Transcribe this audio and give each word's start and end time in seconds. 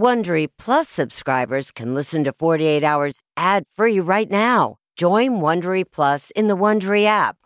Wondery 0.00 0.48
Plus 0.56 0.88
subscribers 0.88 1.70
can 1.70 1.94
listen 1.94 2.24
to 2.24 2.32
48 2.32 2.82
Hours 2.82 3.20
ad-free 3.36 4.00
right 4.00 4.30
now. 4.30 4.76
Join 4.96 5.42
Wondery 5.42 5.84
Plus 5.84 6.30
in 6.30 6.48
the 6.48 6.56
Wondery 6.56 7.04
app. 7.04 7.36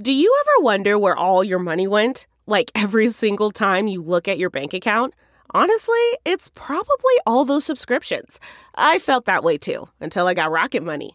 Do 0.00 0.10
you 0.10 0.34
ever 0.40 0.64
wonder 0.64 0.98
where 0.98 1.14
all 1.14 1.44
your 1.44 1.58
money 1.58 1.86
went? 1.86 2.26
Like 2.46 2.72
every 2.74 3.08
single 3.08 3.50
time 3.50 3.88
you 3.88 4.02
look 4.02 4.26
at 4.26 4.38
your 4.38 4.48
bank 4.48 4.72
account? 4.72 5.12
Honestly, 5.50 6.06
it's 6.24 6.50
probably 6.54 7.14
all 7.26 7.44
those 7.44 7.66
subscriptions. 7.66 8.40
I 8.76 8.98
felt 8.98 9.26
that 9.26 9.44
way 9.44 9.58
too 9.58 9.86
until 10.00 10.26
I 10.28 10.32
got 10.32 10.50
Rocket 10.50 10.82
Money. 10.82 11.14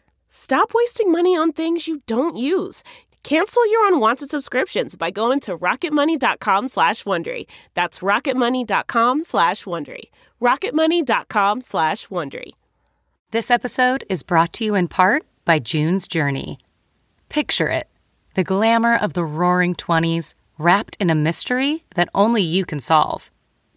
Stop 0.33 0.71
wasting 0.73 1.11
money 1.11 1.35
on 1.35 1.51
things 1.51 1.89
you 1.89 2.01
don't 2.07 2.37
use. 2.37 2.83
Cancel 3.21 3.69
your 3.69 3.85
unwanted 3.89 4.31
subscriptions 4.31 4.95
by 4.95 5.11
going 5.11 5.41
to 5.41 5.57
rocketmoney.com 5.57 6.69
slash 6.69 7.03
Wondery. 7.03 7.47
That's 7.73 7.99
rocketmoney.com 7.99 9.25
slash 9.25 9.65
Wondery. 9.65 10.03
rocketmoney.com 10.41 11.59
slash 11.59 12.07
Wondery. 12.07 12.51
This 13.31 13.51
episode 13.51 14.05
is 14.07 14.23
brought 14.23 14.53
to 14.53 14.63
you 14.63 14.73
in 14.73 14.87
part 14.87 15.25
by 15.43 15.59
June's 15.59 16.07
Journey. 16.07 16.59
Picture 17.27 17.67
it 17.67 17.89
the 18.33 18.45
glamour 18.45 18.95
of 18.95 19.11
the 19.11 19.25
roaring 19.25 19.75
20s 19.75 20.35
wrapped 20.57 20.95
in 21.01 21.09
a 21.09 21.15
mystery 21.15 21.83
that 21.95 22.07
only 22.15 22.41
you 22.41 22.63
can 22.63 22.79
solve. 22.79 23.30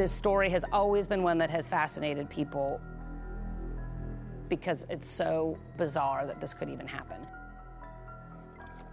This 0.00 0.12
story 0.12 0.48
has 0.48 0.64
always 0.72 1.06
been 1.06 1.22
one 1.22 1.36
that 1.36 1.50
has 1.50 1.68
fascinated 1.68 2.30
people 2.30 2.80
because 4.48 4.86
it's 4.88 5.06
so 5.06 5.58
bizarre 5.76 6.26
that 6.26 6.40
this 6.40 6.54
could 6.54 6.70
even 6.70 6.86
happen. 6.86 7.18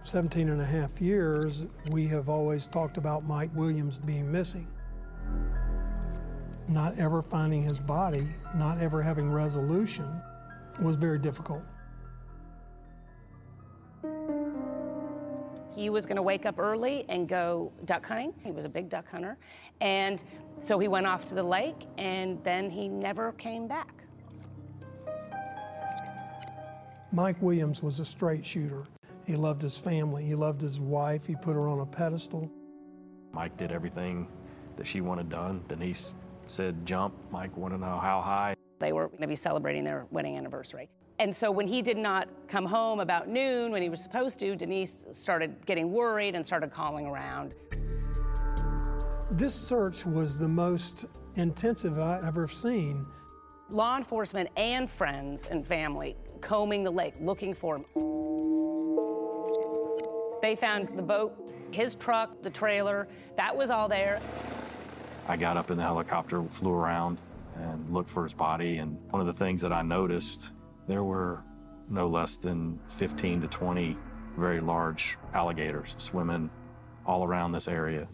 17 0.02 0.50
and 0.50 0.60
a 0.60 0.66
half 0.66 1.00
years, 1.00 1.64
we 1.88 2.06
have 2.08 2.28
always 2.28 2.66
talked 2.66 2.98
about 2.98 3.24
Mike 3.24 3.48
Williams 3.54 4.00
being 4.00 4.30
missing. 4.30 4.68
Not 6.68 6.98
ever 6.98 7.22
finding 7.22 7.62
his 7.62 7.80
body, 7.80 8.28
not 8.54 8.78
ever 8.78 9.00
having 9.00 9.32
resolution 9.32 10.20
was 10.82 10.96
very 10.96 11.18
difficult. 11.18 11.62
He 15.74 15.90
was 15.90 16.06
going 16.06 16.16
to 16.16 16.22
wake 16.22 16.44
up 16.44 16.58
early 16.58 17.04
and 17.08 17.28
go 17.28 17.72
duck 17.84 18.04
hunting. 18.04 18.34
He 18.44 18.50
was 18.50 18.64
a 18.64 18.68
big 18.68 18.90
duck 18.90 19.08
hunter. 19.08 19.38
And 19.80 20.24
so 20.60 20.78
he 20.78 20.88
went 20.88 21.06
off 21.06 21.24
to 21.26 21.34
the 21.34 21.42
lake 21.42 21.86
and 21.96 22.42
then 22.44 22.70
he 22.70 22.88
never 22.88 23.32
came 23.32 23.66
back. 23.66 23.92
Mike 27.12 27.40
Williams 27.40 27.82
was 27.82 28.00
a 28.00 28.04
straight 28.04 28.44
shooter. 28.44 28.84
He 29.24 29.36
loved 29.36 29.62
his 29.62 29.78
family, 29.78 30.24
he 30.24 30.34
loved 30.34 30.60
his 30.60 30.80
wife, 30.80 31.26
he 31.26 31.34
put 31.34 31.54
her 31.54 31.68
on 31.68 31.80
a 31.80 31.86
pedestal. 31.86 32.50
Mike 33.32 33.56
did 33.56 33.72
everything 33.72 34.28
that 34.76 34.86
she 34.86 35.00
wanted 35.00 35.28
done. 35.28 35.62
Denise 35.68 36.14
said 36.46 36.86
jump. 36.86 37.14
Mike 37.30 37.54
wanted 37.56 37.76
to 37.76 37.80
know 37.82 37.98
how 37.98 38.20
high. 38.20 38.54
They 38.78 38.92
were 38.92 39.08
going 39.08 39.20
to 39.20 39.26
be 39.26 39.36
celebrating 39.36 39.84
their 39.84 40.06
wedding 40.10 40.36
anniversary. 40.36 40.88
And 41.18 41.34
so 41.34 41.50
when 41.50 41.66
he 41.66 41.82
did 41.82 41.96
not 41.96 42.28
come 42.46 42.64
home 42.64 43.00
about 43.00 43.28
noon 43.28 43.72
when 43.72 43.82
he 43.82 43.88
was 43.88 44.00
supposed 44.00 44.38
to, 44.38 44.54
Denise 44.54 45.04
started 45.12 45.66
getting 45.66 45.92
worried 45.92 46.36
and 46.36 46.46
started 46.46 46.72
calling 46.72 47.06
around. 47.06 47.54
This 49.30 49.54
search 49.54 50.06
was 50.06 50.38
the 50.38 50.48
most 50.48 51.04
intensive 51.34 51.98
I've 51.98 52.24
ever 52.24 52.48
seen. 52.48 53.04
Law 53.68 53.98
enforcement 53.98 54.48
and 54.56 54.90
friends 54.90 55.46
and 55.50 55.66
family 55.66 56.16
combing 56.40 56.82
the 56.82 56.90
lake 56.90 57.14
looking 57.20 57.52
for 57.52 57.76
him. 57.76 57.84
They 60.40 60.56
found 60.56 60.96
the 60.96 61.02
boat, 61.02 61.36
his 61.70 61.94
truck, 61.94 62.42
the 62.42 62.48
trailer, 62.48 63.06
that 63.36 63.54
was 63.54 63.68
all 63.68 63.86
there. 63.86 64.18
I 65.26 65.36
got 65.36 65.58
up 65.58 65.70
in 65.70 65.76
the 65.76 65.82
helicopter, 65.82 66.42
flew 66.44 66.72
around, 66.72 67.20
and 67.56 67.92
looked 67.92 68.08
for 68.08 68.24
his 68.24 68.32
body. 68.32 68.78
And 68.78 68.98
one 69.10 69.20
of 69.20 69.26
the 69.26 69.34
things 69.34 69.60
that 69.60 69.74
I 69.74 69.82
noticed, 69.82 70.52
there 70.86 71.04
were 71.04 71.42
no 71.90 72.08
less 72.08 72.38
than 72.38 72.80
15 72.88 73.42
to 73.42 73.48
20 73.48 73.94
very 74.38 74.60
large 74.60 75.18
alligators 75.34 75.96
swimming 75.98 76.48
all 77.04 77.24
around 77.24 77.52
this 77.52 77.68
area. 77.68 78.08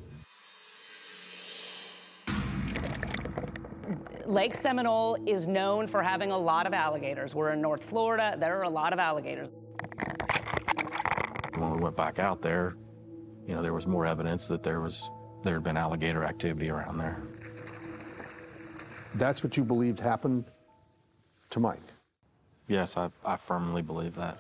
Lake 4.35 4.57
Seminole 4.57 5.17
is 5.29 5.47
known 5.47 5.87
for 5.87 6.03
having 6.03 6.33
a 6.33 6.37
lot 6.37 6.67
of 6.67 6.73
alligators. 6.73 7.37
We're 7.37 7.53
in 7.53 7.61
North 7.61 7.85
Florida, 7.85 8.35
there 8.37 8.59
are 8.59 8.65
a 8.65 8.69
lot 8.69 8.93
of 8.93 8.99
alligators. 8.99 9.49
When 11.57 11.71
we 11.71 11.79
went 11.79 11.97
back 11.97 12.19
out 12.19 12.43
there, 12.43 12.75
you 13.47 13.55
know, 13.55 13.63
there 13.63 13.73
was 13.73 13.87
more 13.87 14.07
evidence 14.07 14.49
that 14.49 14.65
there 14.65 14.81
was 14.81 15.09
there 15.45 15.55
had 15.55 15.63
been 15.63 15.77
alligator 15.77 16.25
activity 16.25 16.69
around 16.69 16.99
there. 16.99 17.23
That's 19.15 19.45
what 19.45 19.57
you 19.57 19.63
believed 19.63 20.01
happened 20.01 20.47
to 21.51 21.61
Mike. 21.61 21.79
Yes, 22.67 22.97
I, 22.97 23.11
I 23.25 23.37
firmly 23.37 23.83
believe 23.83 24.17
that. 24.17 24.37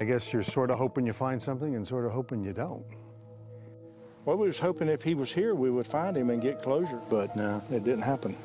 I 0.00 0.04
guess 0.04 0.32
you're 0.32 0.42
sort 0.42 0.72
of 0.72 0.78
hoping 0.78 1.06
you 1.06 1.12
find 1.12 1.40
something 1.40 1.76
and 1.76 1.86
sort 1.86 2.06
of 2.06 2.10
hoping 2.10 2.42
you 2.42 2.54
don't. 2.54 2.84
Well, 4.24 4.36
we 4.36 4.48
was 4.48 4.58
hoping 4.58 4.88
if 4.88 5.02
he 5.02 5.14
was 5.14 5.32
here, 5.32 5.54
we 5.54 5.70
would 5.70 5.86
find 5.86 6.16
him 6.16 6.30
and 6.30 6.42
get 6.42 6.60
closure, 6.60 7.00
but 7.08 7.36
no, 7.36 7.62
it 7.70 7.84
didn't 7.84 8.02
happen. 8.02 8.36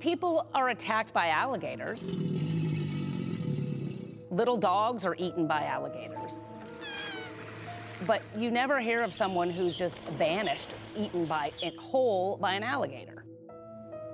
People 0.00 0.46
are 0.54 0.68
attacked 0.68 1.12
by 1.12 1.28
alligators. 1.28 2.08
Little 4.30 4.56
dogs 4.56 5.04
are 5.04 5.16
eaten 5.16 5.46
by 5.46 5.64
alligators. 5.64 6.38
But 8.06 8.22
you 8.36 8.50
never 8.50 8.78
hear 8.78 9.02
of 9.02 9.12
someone 9.12 9.50
who's 9.50 9.76
just 9.76 9.96
vanished, 10.16 10.68
eaten 10.96 11.24
by 11.24 11.52
a 11.62 11.70
whole 11.80 12.36
by 12.36 12.54
an 12.54 12.62
alligator. 12.62 13.24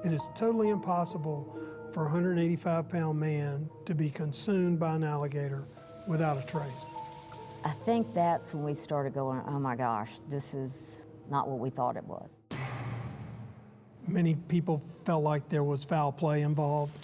It 0.05 0.13
is 0.13 0.27
totally 0.35 0.71
impossible 0.71 1.59
for 1.93 2.03
a 2.03 2.05
185 2.05 2.89
pound 2.89 3.21
man 3.21 3.69
to 3.85 3.95
be 3.95 4.09
consumed 4.09 4.81
by 4.81 4.95
an 4.97 5.05
alligator 5.05 5.67
without 6.09 6.43
a 6.43 6.47
trace. 6.47 6.87
I 7.65 7.71
think 7.71 8.13
that's 8.15 8.53
when 8.55 8.65
we 8.65 8.75
started 8.75 9.15
going, 9.15 9.43
oh 9.47 9.59
my 9.59 9.77
gosh, 9.77 10.11
this 10.29 10.55
is 10.55 11.05
not 11.31 11.49
what 11.49 11.59
we 11.59 11.71
thought 11.71 11.97
it 11.97 12.05
was. 12.05 12.31
Many 14.07 14.35
people 14.35 14.83
felt 15.05 15.23
like 15.23 15.49
there 15.49 15.65
was 15.65 15.85
foul 15.85 16.13
play 16.13 16.43
involved. 16.43 16.95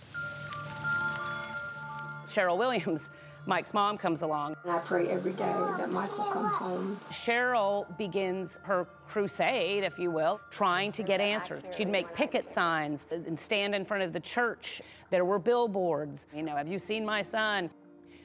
Cheryl 2.26 2.58
Williams, 2.58 3.08
Mike's 3.46 3.72
mom, 3.72 3.96
comes 3.96 4.22
along. 4.22 4.54
I 4.68 4.78
pray 4.78 5.08
every 5.08 5.32
day 5.32 5.52
that 5.78 5.90
Mike 5.90 6.16
will 6.16 6.26
come 6.26 6.46
home. 6.46 7.00
Cheryl 7.10 7.96
begins 7.96 8.58
her 8.62 8.86
crusade, 9.08 9.82
if 9.82 9.98
you 9.98 10.10
will, 10.10 10.40
trying 10.50 10.92
to 10.92 11.02
get 11.02 11.20
answers. 11.20 11.62
She'd 11.76 11.88
make 11.88 12.14
picket 12.14 12.50
signs 12.50 13.06
and 13.10 13.38
stand 13.40 13.74
in 13.74 13.84
front 13.84 14.02
of 14.02 14.12
the 14.12 14.20
church. 14.20 14.82
There 15.10 15.24
were 15.24 15.38
billboards. 15.38 16.26
You 16.34 16.42
know, 16.42 16.54
have 16.54 16.68
you 16.68 16.78
seen 16.78 17.04
my 17.04 17.22
son? 17.22 17.70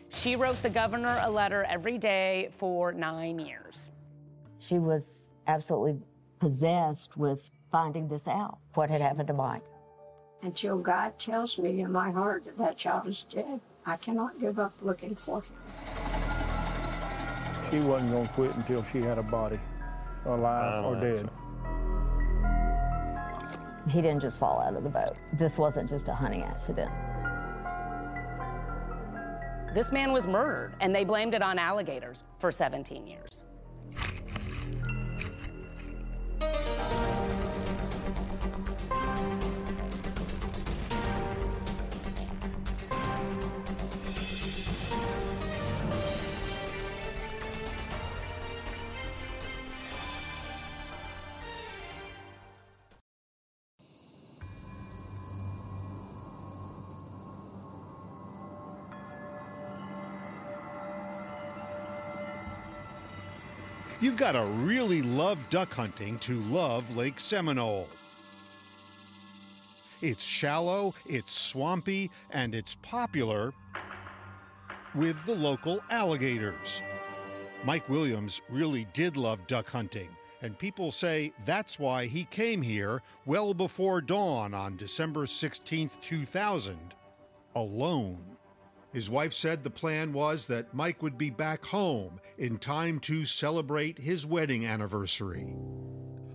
She 0.09 0.35
wrote 0.35 0.61
the 0.61 0.69
governor 0.69 1.17
a 1.23 1.31
letter 1.31 1.63
every 1.63 1.97
day 1.97 2.49
for 2.51 2.91
nine 2.91 3.39
years. 3.39 3.89
She 4.59 4.79
was 4.79 5.31
absolutely 5.47 5.99
possessed 6.39 7.17
with 7.17 7.49
finding 7.75 8.07
this 8.07 8.25
out, 8.25 8.57
what 8.75 8.89
had 8.89 9.01
happened 9.01 9.27
to 9.27 9.33
Mike. 9.33 9.61
Until 10.43 10.77
God 10.77 11.19
tells 11.19 11.59
me 11.59 11.81
in 11.81 11.91
my 11.91 12.09
heart 12.09 12.45
that 12.45 12.57
that 12.57 12.77
child 12.77 13.05
is 13.05 13.23
dead, 13.23 13.59
I 13.85 13.97
cannot 13.97 14.39
give 14.39 14.59
up 14.59 14.71
looking 14.81 15.13
for 15.13 15.41
him. 15.41 15.57
she 17.69 17.81
wasn't 17.81 18.11
going 18.11 18.27
to 18.27 18.33
quit 18.33 18.55
until 18.55 18.81
she 18.81 19.01
had 19.01 19.17
a 19.17 19.23
body, 19.23 19.59
alive 20.25 20.85
or 20.85 20.95
dead. 21.01 21.29
He 23.89 24.01
didn't 24.01 24.21
just 24.21 24.39
fall 24.39 24.61
out 24.61 24.77
of 24.77 24.85
the 24.85 24.89
boat. 24.89 25.17
This 25.33 25.57
wasn't 25.57 25.89
just 25.89 26.07
a 26.07 26.13
hunting 26.13 26.43
accident. 26.43 26.91
This 29.73 29.91
man 29.91 30.13
was 30.13 30.25
murdered, 30.25 30.75
and 30.79 30.95
they 30.95 31.03
blamed 31.03 31.33
it 31.33 31.41
on 31.41 31.59
alligators 31.59 32.23
for 32.39 32.53
17 32.53 33.05
years. 33.05 33.43
You've 64.01 64.17
got 64.17 64.33
to 64.33 64.43
really 64.43 65.01
love 65.01 65.39
duck 65.49 65.73
hunting 65.73 66.19
to 66.19 66.41
love 66.41 66.97
Lake 66.97 67.17
Seminole. 67.17 67.87
It's 70.01 70.23
shallow, 70.23 70.93
it's 71.05 71.33
swampy, 71.33 72.11
and 72.29 72.53
it's 72.53 72.75
popular 72.81 73.53
with 74.95 75.15
the 75.25 75.35
local 75.35 75.81
alligators. 75.89 76.81
Mike 77.63 77.87
Williams 77.87 78.41
really 78.49 78.85
did 78.93 79.15
love 79.15 79.47
duck 79.47 79.69
hunting, 79.69 80.09
and 80.41 80.59
people 80.59 80.91
say 80.91 81.31
that's 81.45 81.79
why 81.79 82.05
he 82.05 82.25
came 82.25 82.61
here 82.61 83.01
well 83.25 83.53
before 83.53 84.01
dawn 84.01 84.53
on 84.53 84.75
December 84.75 85.25
16, 85.25 85.89
2000, 86.01 86.77
alone. 87.55 88.34
His 88.95 89.09
wife 89.09 89.33
said 89.33 89.61
the 89.61 89.69
plan 89.69 90.13
was 90.13 90.45
that 90.45 90.73
Mike 90.73 91.03
would 91.03 91.17
be 91.17 91.29
back 91.29 91.65
home 91.65 92.21
in 92.37 92.57
time 92.57 93.01
to 93.01 93.25
celebrate 93.25 93.99
his 93.99 94.25
wedding 94.25 94.65
anniversary. 94.65 95.53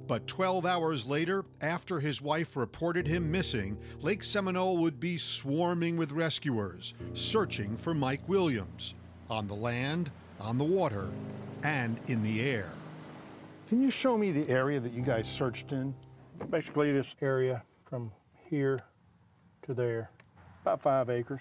But 0.06 0.26
12 0.26 0.66
hours 0.66 1.06
later, 1.06 1.46
after 1.62 2.00
his 2.00 2.20
wife 2.20 2.58
reported 2.58 3.06
him 3.06 3.32
missing, 3.32 3.78
Lake 4.02 4.22
Seminole 4.22 4.76
would 4.76 5.00
be 5.00 5.16
swarming 5.16 5.96
with 5.96 6.12
rescuers 6.12 6.92
searching 7.14 7.78
for 7.78 7.94
Mike 7.94 8.28
Williams 8.28 8.92
on 9.30 9.48
the 9.48 9.54
land, 9.54 10.10
on 10.38 10.58
the 10.58 10.64
water, 10.64 11.08
and 11.62 11.98
in 12.08 12.22
the 12.22 12.42
air. 12.42 12.68
Can 13.70 13.80
you 13.82 13.90
show 13.90 14.18
me 14.18 14.32
the 14.32 14.46
area 14.50 14.78
that 14.80 14.92
you 14.92 15.00
guys 15.00 15.26
searched 15.32 15.72
in? 15.72 15.94
Basically, 16.50 16.92
this 16.92 17.16
area 17.22 17.62
from 17.88 18.12
here 18.50 18.80
to 19.62 19.72
there, 19.72 20.10
about 20.60 20.82
five 20.82 21.08
acres. 21.08 21.40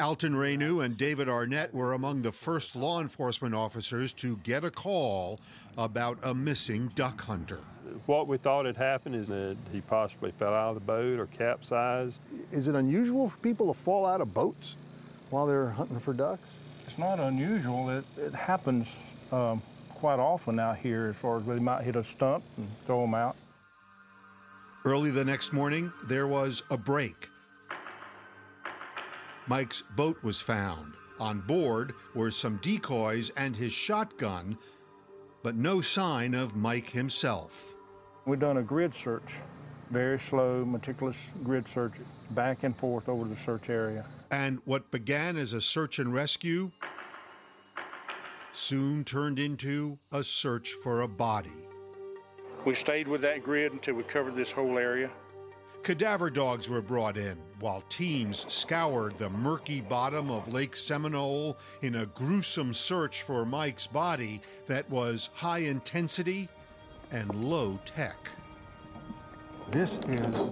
Alton 0.00 0.34
Reynu 0.34 0.84
and 0.84 0.96
David 0.96 1.28
Arnett 1.28 1.74
were 1.74 1.92
among 1.92 2.22
the 2.22 2.32
first 2.32 2.74
law 2.74 3.00
enforcement 3.00 3.54
officers 3.54 4.12
to 4.14 4.36
get 4.38 4.64
a 4.64 4.70
call 4.70 5.40
about 5.76 6.18
a 6.22 6.34
missing 6.34 6.90
duck 6.94 7.20
hunter. 7.20 7.60
What 8.06 8.26
we 8.26 8.38
thought 8.38 8.66
had 8.66 8.76
happened 8.76 9.14
is 9.14 9.28
that 9.28 9.56
he 9.72 9.80
possibly 9.82 10.30
fell 10.32 10.54
out 10.54 10.70
of 10.70 10.74
the 10.74 10.80
boat 10.80 11.18
or 11.18 11.26
capsized. 11.26 12.20
Is 12.50 12.66
it 12.66 12.74
unusual 12.74 13.28
for 13.28 13.36
people 13.38 13.72
to 13.72 13.78
fall 13.78 14.06
out 14.06 14.20
of 14.20 14.32
boats 14.32 14.76
while 15.28 15.46
they're 15.46 15.70
hunting 15.70 16.00
for 16.00 16.14
ducks? 16.14 16.54
It's 16.84 16.98
not 16.98 17.18
unusual. 17.18 17.90
It, 17.90 18.04
it 18.16 18.34
happens 18.34 18.98
um, 19.30 19.62
quite 19.90 20.18
often 20.18 20.58
out 20.58 20.78
here 20.78 21.08
as 21.08 21.16
far 21.16 21.36
as 21.36 21.46
they 21.46 21.58
might 21.58 21.84
hit 21.84 21.94
a 21.94 22.02
stump 22.02 22.42
and 22.56 22.68
throw 22.84 23.02
them 23.02 23.14
out. 23.14 23.36
Early 24.84 25.10
the 25.10 25.24
next 25.24 25.52
morning, 25.52 25.92
there 26.08 26.26
was 26.26 26.62
a 26.70 26.76
break. 26.76 27.29
Mike's 29.50 29.82
boat 29.96 30.16
was 30.22 30.40
found. 30.40 30.94
On 31.18 31.40
board 31.40 31.94
were 32.14 32.30
some 32.30 32.58
decoys 32.62 33.30
and 33.30 33.56
his 33.56 33.72
shotgun, 33.72 34.56
but 35.42 35.56
no 35.56 35.80
sign 35.80 36.34
of 36.34 36.54
Mike 36.54 36.90
himself. 36.90 37.74
We've 38.26 38.38
done 38.38 38.58
a 38.58 38.62
grid 38.62 38.94
search, 38.94 39.38
very 39.90 40.20
slow, 40.20 40.64
meticulous 40.64 41.32
grid 41.42 41.66
search, 41.66 41.94
back 42.30 42.62
and 42.62 42.76
forth 42.76 43.08
over 43.08 43.24
the 43.24 43.34
search 43.34 43.68
area. 43.68 44.04
And 44.30 44.60
what 44.66 44.92
began 44.92 45.36
as 45.36 45.52
a 45.52 45.60
search 45.60 45.98
and 45.98 46.14
rescue 46.14 46.70
soon 48.52 49.02
turned 49.02 49.40
into 49.40 49.98
a 50.12 50.22
search 50.22 50.74
for 50.74 51.00
a 51.00 51.08
body. 51.08 51.50
We 52.64 52.76
stayed 52.76 53.08
with 53.08 53.22
that 53.22 53.42
grid 53.42 53.72
until 53.72 53.96
we 53.96 54.04
covered 54.04 54.36
this 54.36 54.52
whole 54.52 54.78
area. 54.78 55.10
Cadaver 55.82 56.28
dogs 56.28 56.68
were 56.68 56.82
brought 56.82 57.16
in 57.16 57.38
while 57.58 57.82
teams 57.88 58.44
scoured 58.48 59.16
the 59.18 59.30
murky 59.30 59.80
bottom 59.80 60.30
of 60.30 60.52
Lake 60.52 60.76
Seminole 60.76 61.56
in 61.80 61.96
a 61.96 62.06
gruesome 62.06 62.74
search 62.74 63.22
for 63.22 63.46
Mike's 63.46 63.86
body 63.86 64.42
that 64.66 64.88
was 64.90 65.30
high 65.32 65.60
intensity 65.60 66.48
and 67.12 67.34
low 67.34 67.78
tech. 67.86 68.28
This 69.70 69.98
is 70.06 70.50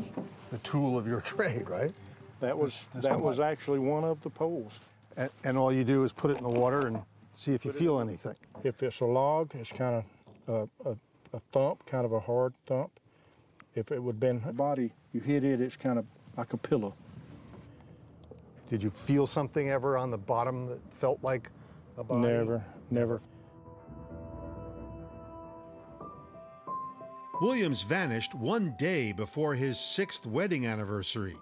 the 0.50 0.58
tool 0.62 0.96
of 0.96 1.06
your 1.06 1.20
trade, 1.22 1.68
right? 1.68 1.92
That 2.40 2.56
was 2.56 2.86
this, 2.94 3.02
this 3.02 3.04
that 3.04 3.20
was 3.20 3.38
actually 3.38 3.80
one 3.80 4.04
of 4.04 4.22
the 4.22 4.30
poles. 4.30 4.80
And, 5.16 5.30
and, 5.44 5.58
all 5.58 5.72
you 5.72 5.84
do 5.84 6.04
is 6.04 6.12
put 6.12 6.30
it 6.30 6.38
in 6.38 6.44
the 6.44 6.60
water 6.60 6.86
and 6.86 7.02
see 7.34 7.52
if 7.52 7.64
you 7.64 7.72
feel 7.72 8.00
anything. 8.00 8.36
If 8.62 8.82
it's 8.82 9.00
a 9.00 9.04
log, 9.04 9.50
it's 9.54 9.72
kind 9.72 10.04
of 10.46 10.68
a, 10.84 10.90
a, 10.90 10.96
a 11.34 11.40
thump, 11.52 11.84
kind 11.86 12.04
of 12.04 12.12
a 12.12 12.20
hard 12.20 12.54
thump. 12.64 12.92
If 13.74 13.90
it 13.90 14.02
would 14.02 14.14
have 14.14 14.20
been 14.20 14.42
a 14.46 14.52
body, 14.52 14.92
you 15.18 15.24
hit 15.24 15.44
it, 15.44 15.60
it's 15.60 15.76
kind 15.76 15.98
of 15.98 16.04
like 16.36 16.52
a 16.52 16.56
pillow. 16.56 16.94
Did 18.70 18.82
you 18.82 18.90
feel 18.90 19.26
something 19.26 19.70
ever 19.70 19.96
on 19.96 20.10
the 20.10 20.18
bottom 20.18 20.66
that 20.68 20.78
felt 21.00 21.18
like 21.22 21.50
a 21.96 22.04
body? 22.04 22.20
Never, 22.20 22.64
never. 22.90 23.20
Williams 27.40 27.82
vanished 27.82 28.34
one 28.34 28.74
day 28.78 29.12
before 29.12 29.54
his 29.54 29.78
sixth 29.78 30.26
wedding 30.26 30.66
anniversary. 30.66 31.36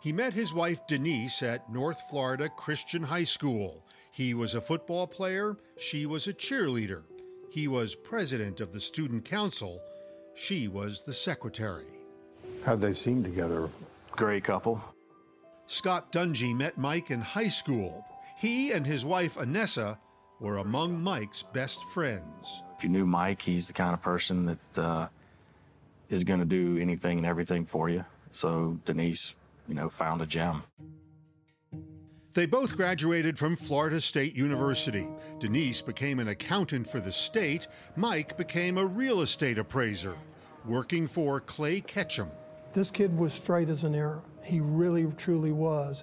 He 0.00 0.12
met 0.12 0.34
his 0.34 0.52
wife 0.52 0.86
Denise 0.86 1.42
at 1.42 1.72
North 1.72 2.00
Florida 2.10 2.48
Christian 2.48 3.02
High 3.02 3.24
School. 3.24 3.86
He 4.12 4.34
was 4.34 4.54
a 4.54 4.60
football 4.60 5.06
player, 5.06 5.56
she 5.78 6.04
was 6.06 6.28
a 6.28 6.34
cheerleader. 6.34 7.04
He 7.50 7.68
was 7.68 7.94
president 7.94 8.60
of 8.60 8.72
the 8.72 8.80
student 8.80 9.24
council, 9.24 9.80
she 10.34 10.68
was 10.68 11.02
the 11.02 11.12
secretary. 11.12 12.03
How'd 12.64 12.80
they 12.80 12.94
seem 12.94 13.22
together? 13.22 13.68
Great 14.12 14.44
couple. 14.44 14.82
Scott 15.66 16.12
Dungy 16.12 16.56
met 16.56 16.78
Mike 16.78 17.10
in 17.10 17.20
high 17.20 17.48
school. 17.48 18.06
He 18.38 18.72
and 18.72 18.86
his 18.86 19.04
wife 19.04 19.36
Anessa 19.36 19.98
were 20.40 20.58
among 20.58 21.02
Mike's 21.02 21.42
best 21.42 21.82
friends. 21.84 22.62
If 22.76 22.82
you 22.82 22.88
knew 22.88 23.06
Mike, 23.06 23.42
he's 23.42 23.66
the 23.66 23.72
kind 23.72 23.92
of 23.92 24.02
person 24.02 24.46
that 24.46 24.82
uh, 24.82 25.08
is 26.08 26.24
going 26.24 26.40
to 26.40 26.46
do 26.46 26.78
anything 26.80 27.18
and 27.18 27.26
everything 27.26 27.64
for 27.64 27.88
you. 27.88 28.04
So 28.30 28.78
Denise, 28.84 29.34
you 29.68 29.74
know, 29.74 29.88
found 29.88 30.22
a 30.22 30.26
gem. 30.26 30.62
They 32.32 32.46
both 32.46 32.76
graduated 32.76 33.38
from 33.38 33.56
Florida 33.56 34.00
State 34.00 34.34
University. 34.34 35.06
Denise 35.38 35.82
became 35.82 36.18
an 36.18 36.28
accountant 36.28 36.88
for 36.88 36.98
the 36.98 37.12
state. 37.12 37.68
Mike 37.94 38.36
became 38.36 38.76
a 38.76 38.84
real 38.84 39.20
estate 39.20 39.56
appraiser, 39.56 40.16
working 40.64 41.06
for 41.06 41.40
Clay 41.40 41.80
Ketchum. 41.80 42.28
This 42.74 42.90
kid 42.90 43.16
was 43.16 43.32
straight 43.32 43.68
as 43.68 43.84
an 43.84 43.94
arrow. 43.94 44.24
He 44.42 44.60
really, 44.60 45.06
truly 45.16 45.52
was. 45.52 46.02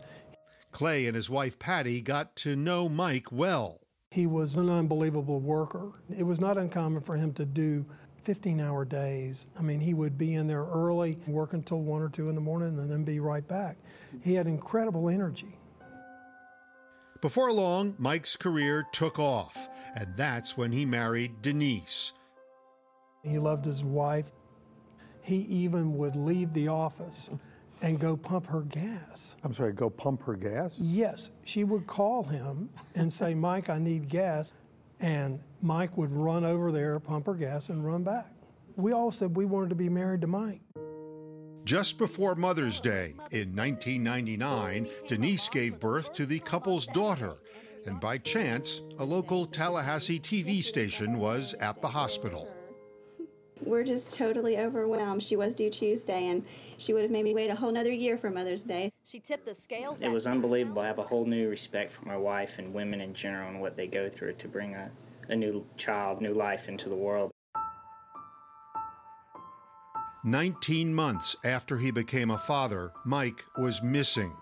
Clay 0.72 1.06
and 1.06 1.16
his 1.16 1.30
wife 1.30 1.60
Patty 1.60 2.01
got 2.01 2.36
to 2.38 2.56
know 2.56 2.88
Mike 2.88 3.30
well. 3.30 3.82
He 4.10 4.25
was 4.25 4.56
an 4.56 4.70
unbelievable 4.70 5.42
worker. 5.42 5.92
It 6.18 6.24
was 6.24 6.40
not 6.40 6.58
uncommon 6.58 7.01
for 7.01 7.18
him 7.18 7.34
to 7.34 7.46
do 7.46 7.86
15 8.24 8.62
hour 8.62 8.86
days. 8.86 9.48
I 9.60 9.62
mean, 9.62 9.82
he 9.82 9.94
would 9.94 10.18
be 10.18 10.34
in 10.36 10.48
there 10.48 10.63
early, 10.63 11.18
work 11.28 11.54
until 11.54 11.82
1 11.82 12.01
or 12.01 12.10
2 12.10 12.30
in 12.30 12.36
the 12.36 12.42
morning, 12.42 12.80
and 12.80 12.90
then 12.90 13.04
be 13.04 13.20
right 13.20 13.46
back. 13.46 13.78
He 14.22 14.34
had 14.34 14.48
incredible 14.48 15.10
energy. 15.10 15.58
Before 17.20 17.51
long, 17.51 17.96
Mike's 17.98 18.38
career 18.38 18.86
took 18.94 19.20
off, 19.20 19.70
and 19.96 20.16
that's 20.16 20.58
when 20.58 20.72
he 20.72 20.86
married 20.86 21.42
Denise. 21.42 22.13
He 23.24 23.38
loved 23.38 23.66
his 23.66 23.84
wife. 23.84 24.32
He 25.22 25.38
even 25.38 25.98
would 25.98 26.16
leave 26.16 26.54
the 26.54 26.68
office 26.68 27.30
and 27.82 28.00
go 28.00 28.16
pump 28.16 28.48
her 28.48 28.62
gas. 28.62 29.36
I'm 29.44 29.54
sorry, 29.54 29.74
go 29.74 29.90
pump 29.90 30.24
her 30.24 30.36
gas? 30.36 30.78
Yes. 30.80 31.32
She 31.44 31.63
would 31.63 31.88
call 31.88 32.24
him 32.24 32.70
and 32.96 33.12
say, 33.12 33.34
Mike, 33.34 33.70
I 33.70 33.80
need 33.80 34.08
gas. 34.08 34.54
And 35.00 35.40
Mike 35.62 35.98
would 35.98 36.12
run 36.12 36.46
over 36.46 36.72
there, 36.72 37.00
pump 37.00 37.25
her 37.25 37.34
gas, 37.34 37.70
and 37.70 37.86
run 37.86 38.04
back. 38.04 38.32
We 38.75 38.94
all 38.94 39.12
said 39.12 39.36
we 39.36 39.46
wanted 39.46 39.70
to 39.70 39.75
be 39.75 39.90
married 39.90 40.22
to 40.22 40.28
Mike. 40.28 40.62
Just 41.63 41.98
before 41.98 42.36
Mother's 42.36 42.80
Day 42.80 43.13
in 43.32 43.56
1999, 43.56 44.88
Denise 45.08 45.50
gave 45.50 45.80
birth 45.80 46.13
to 46.13 46.25
the 46.25 46.40
couple's 46.40 46.88
daughter, 46.88 47.36
and 47.86 48.00
by 48.00 48.18
chance, 48.18 48.82
a 48.98 49.06
local 49.06 49.46
Tallahassee 49.46 50.20
TV 50.20 50.63
station 50.63 51.20
was 51.20 51.54
at 51.56 51.82
the 51.82 51.88
hospital. 51.88 52.51
We're 53.63 53.84
just 53.84 54.13
totally 54.13 54.58
overwhelmed. 54.58 55.24
She 55.24 55.36
was 55.36 55.53
due 55.53 55.70
Tuesday, 55.70 56.27
and 56.27 56.44
she 56.77 56.94
would 56.94 57.03
have 57.03 57.12
made 57.12 57.24
me 57.24 57.34
wait 57.34 57.50
a 57.50 57.56
whole 57.56 57.72
nother 57.72 57.91
year 57.91 58.18
for 58.18 58.30
Mother's 58.30 58.63
Day. 58.63 58.91
She 59.03 59.20
tipped 59.20 59.46
the 59.46 59.53
scales. 59.53 60.01
It 60.01 60.12
was 60.12 60.25
unbelievable. 60.25 60.82
I 60.82 60.88
have 60.88 61.00
a 61.00 61.03
whole 61.03 61.25
new 61.25 61.48
respect 61.48 61.91
for 61.91 62.06
my 62.06 62.18
wife 62.18 62.58
and 62.58 62.74
women 62.74 63.01
in 63.01 63.13
general 63.13 63.50
and 63.50 63.62
what 63.62 63.77
they 63.77 63.88
go 63.88 64.10
through 64.10 64.34
to 64.34 64.48
bring 64.48 64.74
a, 64.75 64.89
a 65.30 65.36
new 65.36 65.65
child, 65.77 66.22
new 66.22 66.34
life 66.34 66.68
into 66.68 66.89
the 66.89 66.96
world. 66.96 67.32
19 70.24 70.94
months 70.94 71.36
after 71.44 71.80
he 71.80 71.89
became 71.89 72.30
a 72.30 72.38
father, 72.38 72.91
Mike 73.06 73.44
was 73.58 73.82
missing. 73.82 74.36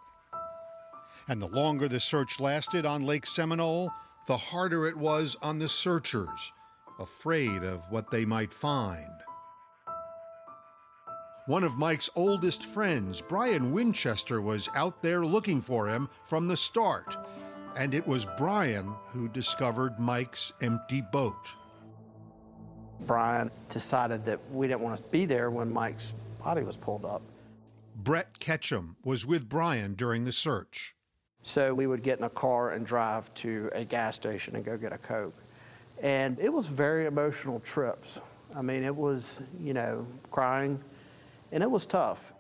And 1.28 1.42
the 1.42 1.48
longer 1.48 1.88
the 1.88 2.00
search 2.00 2.40
lasted 2.40 2.86
on 2.86 3.06
Lake 3.06 3.26
Seminole, 3.26 3.92
the 4.28 4.38
harder 4.38 4.88
it 4.88 4.98
was 4.98 5.38
on 5.42 5.60
the 5.60 5.70
searchers, 5.70 6.52
afraid 7.00 7.64
of 7.64 7.90
what 7.90 8.12
they 8.12 8.26
might 8.26 8.54
find. 8.54 9.06
One 11.48 11.64
of 11.64 11.78
Mike's 11.78 12.12
oldest 12.16 12.64
friends, 12.64 13.22
Brian 13.22 13.72
Winchester, 13.72 14.40
was 14.40 14.70
out 14.76 15.02
there 15.02 15.26
looking 15.26 15.62
for 15.62 15.88
him 15.88 16.08
from 16.26 16.48
the 16.48 16.56
start. 16.56 17.18
And 17.76 17.94
it 17.96 18.06
was 18.06 18.28
Brian 18.38 18.94
who 19.14 19.28
discovered 19.30 20.00
Mike's 20.00 20.54
empty 20.62 21.02
boat. 21.02 21.48
Brian 23.02 23.50
decided 23.70 24.26
that 24.26 24.40
we 24.52 24.68
didn't 24.68 24.82
want 24.82 24.98
to 24.98 25.10
be 25.10 25.26
there 25.26 25.50
when 25.50 25.72
Mike's 25.72 26.14
body 26.44 26.62
was 26.64 26.78
pulled 26.78 27.06
up. 27.06 27.22
Brett 27.96 28.40
Ketchum 28.40 28.98
was 29.04 29.26
with 29.26 29.50
Brian 29.50 29.94
during 29.94 30.26
the 30.26 30.32
search. 30.32 30.96
So 31.42 31.74
we 31.74 31.88
would 31.88 32.04
get 32.04 32.20
in 32.20 32.26
a 32.26 32.30
car 32.30 32.72
and 32.72 32.86
drive 32.86 33.34
to 33.36 33.70
a 33.74 33.86
gas 33.86 34.16
station 34.16 34.56
and 34.56 34.64
go 34.64 34.78
get 34.78 34.94
a 34.94 34.98
Coke. 34.98 35.36
And 36.02 36.40
it 36.40 36.52
was 36.52 36.68
very 36.68 37.06
emotional 37.06 37.60
trips. 37.60 38.22
I 38.56 38.62
mean, 38.62 38.84
it 38.84 38.96
was, 38.96 39.42
you 39.60 39.74
know, 39.74 40.08
crying, 40.32 40.82
and 41.52 41.62
it 41.62 41.70
was 41.70 41.86
tough. 41.86 42.34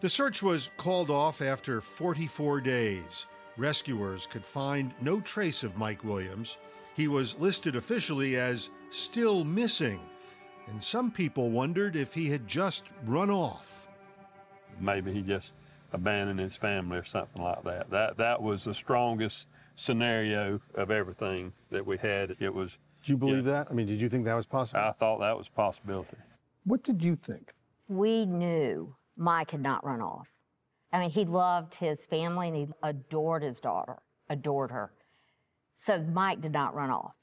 The 0.00 0.08
search 0.08 0.42
was 0.42 0.70
called 0.78 1.10
off 1.10 1.42
after 1.42 1.80
44 1.80 2.62
days. 2.62 3.26
Rescuers 3.56 4.26
could 4.26 4.44
find 4.44 4.94
no 5.02 5.20
trace 5.20 5.62
of 5.62 5.76
Mike 5.76 6.02
Williams. 6.02 6.56
He 6.96 7.06
was 7.08 7.38
listed 7.38 7.76
officially 7.76 8.36
as 8.36 8.70
still 8.88 9.44
missing, 9.44 10.00
and 10.68 10.82
some 10.82 11.10
people 11.10 11.50
wondered 11.50 11.96
if 11.96 12.14
he 12.14 12.30
had 12.30 12.46
just 12.46 12.84
run 13.04 13.30
off. 13.30 13.88
Maybe 14.80 15.12
he 15.12 15.20
just 15.20 15.52
abandoned 15.92 16.40
his 16.40 16.56
family 16.56 16.98
or 16.98 17.04
something 17.04 17.42
like 17.42 17.62
that. 17.64 17.90
That 17.90 18.16
that 18.18 18.42
was 18.42 18.64
the 18.64 18.74
strongest 18.74 19.48
scenario 19.74 20.60
of 20.74 20.90
everything 20.90 21.52
that 21.70 21.84
we 21.86 21.98
had. 21.98 22.36
It 22.40 22.54
was. 22.54 22.78
Do 23.04 23.12
you 23.12 23.16
believe 23.16 23.46
yeah, 23.46 23.52
that? 23.52 23.68
I 23.70 23.72
mean, 23.72 23.86
did 23.86 24.00
you 24.00 24.08
think 24.10 24.26
that 24.26 24.34
was 24.34 24.46
possible? 24.46 24.80
I 24.80 24.92
thought 24.92 25.20
that 25.20 25.36
was 25.36 25.46
a 25.46 25.52
possibility. 25.52 26.16
What 26.64 26.82
did 26.82 27.02
you 27.02 27.16
think? 27.16 27.54
We 27.88 28.26
knew 28.26 28.94
Mike 29.16 29.52
had 29.52 29.62
not 29.62 29.84
run 29.84 30.02
off. 30.02 30.28
I 30.92 31.00
mean, 31.00 31.10
he 31.10 31.24
loved 31.24 31.74
his 31.74 32.04
family 32.04 32.48
and 32.48 32.56
he 32.56 32.68
adored 32.82 33.42
his 33.42 33.58
daughter, 33.58 33.96
adored 34.28 34.70
her. 34.70 34.92
So 35.76 35.98
Mike 35.98 36.42
did 36.42 36.52
not 36.52 36.74
run 36.74 36.90
off. 36.90 37.14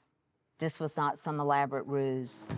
This 0.58 0.80
was 0.80 0.96
not 0.96 1.20
some 1.20 1.38
elaborate 1.38 1.86
ruse. 1.86 2.48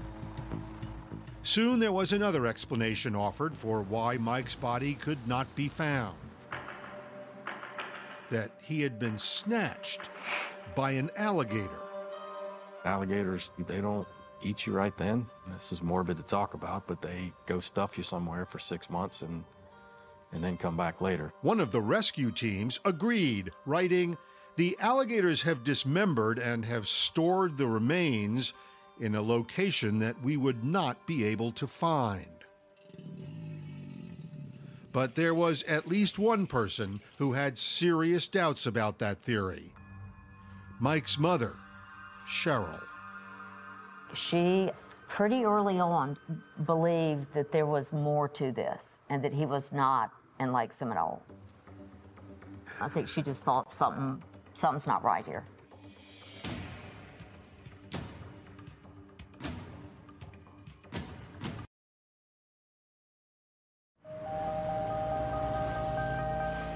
Soon 1.43 1.79
there 1.79 1.93
was 1.93 2.13
another 2.13 2.47
explanation 2.47 3.17
offered 3.17 3.57
for 3.57 3.83
why 3.83 4.17
Mike's 4.19 4.55
body 4.55 4.95
could 4.95 5.27
not 5.27 5.53
be 5.57 5.69
found 5.69 6.17
that 8.31 8.51
he 8.61 8.83
had 8.83 8.99
been 8.99 9.19
snatched 9.19 10.11
by 10.75 10.93
an 10.93 11.11
alligator. 11.17 11.69
Alligators, 12.85 13.51
they 13.67 13.81
don't 13.81 14.07
eat 14.43 14.67
you 14.67 14.73
right 14.73 14.97
then. 14.97 15.27
This 15.53 15.73
is 15.73 15.83
morbid 15.83 16.17
to 16.19 16.23
talk 16.23 16.55
about, 16.55 16.87
but 16.87 17.03
they 17.03 17.33
go 17.47 17.59
stuff 17.59 17.99
you 17.99 18.05
somewhere 18.05 18.47
for 18.47 18.59
six 18.59 18.89
months 18.89 19.23
and 19.23 19.45
and 20.33 20.45
then 20.45 20.57
come 20.57 20.77
back 20.77 21.01
later. 21.01 21.33
One 21.43 21.59
of 21.59 21.73
the 21.73 21.81
rescue 21.81 22.31
teams 22.31 22.79
agreed, 22.85 23.51
writing, 23.67 24.17
The 24.55 24.77
alligators 24.79 25.43
have 25.43 25.65
dismembered 25.65 26.39
and 26.39 26.65
have 26.67 26.87
stored 26.87 27.57
the 27.57 27.67
remains 27.67 28.53
in 29.01 29.15
a 29.15 29.23
location 29.23 29.99
that 29.99 30.23
we 30.23 30.37
would 30.37 30.63
not 30.63 31.07
be 31.07 31.25
able 31.25 31.53
to 31.53 31.67
find. 31.67 32.27
But 34.93 35.15
there 35.15 35.35
was 35.35 35.63
at 35.65 35.87
least 35.87 36.19
one 36.19 36.47
person 36.47 37.01
who 37.19 37.33
had 37.33 37.57
serious 37.57 38.27
doubts 38.27 38.67
about 38.67 38.99
that 38.99 39.21
theory 39.23 39.73
Mike's 40.81 41.19
mother, 41.19 41.55
Cheryl. 42.27 42.81
She 44.15 44.71
pretty 45.09 45.45
early 45.45 45.79
on 45.79 46.17
believed 46.65 47.33
that 47.35 47.53
there 47.53 47.67
was 47.67 47.93
more 47.93 48.29
to 48.29 48.51
this 48.51 48.97
and 49.11 49.23
that 49.23 49.33
he 49.33 49.45
was 49.45 49.73
not 49.73 50.11
in 50.39 50.53
Lake 50.53 50.73
Seminole. 50.73 51.23
I 52.81 52.89
think 52.89 53.09
she 53.09 53.21
just 53.21 53.45
thought 53.45 53.71
something 53.71 54.23
something's 54.55 54.87
not 54.87 55.05
right 55.05 55.25
here. 55.25 55.45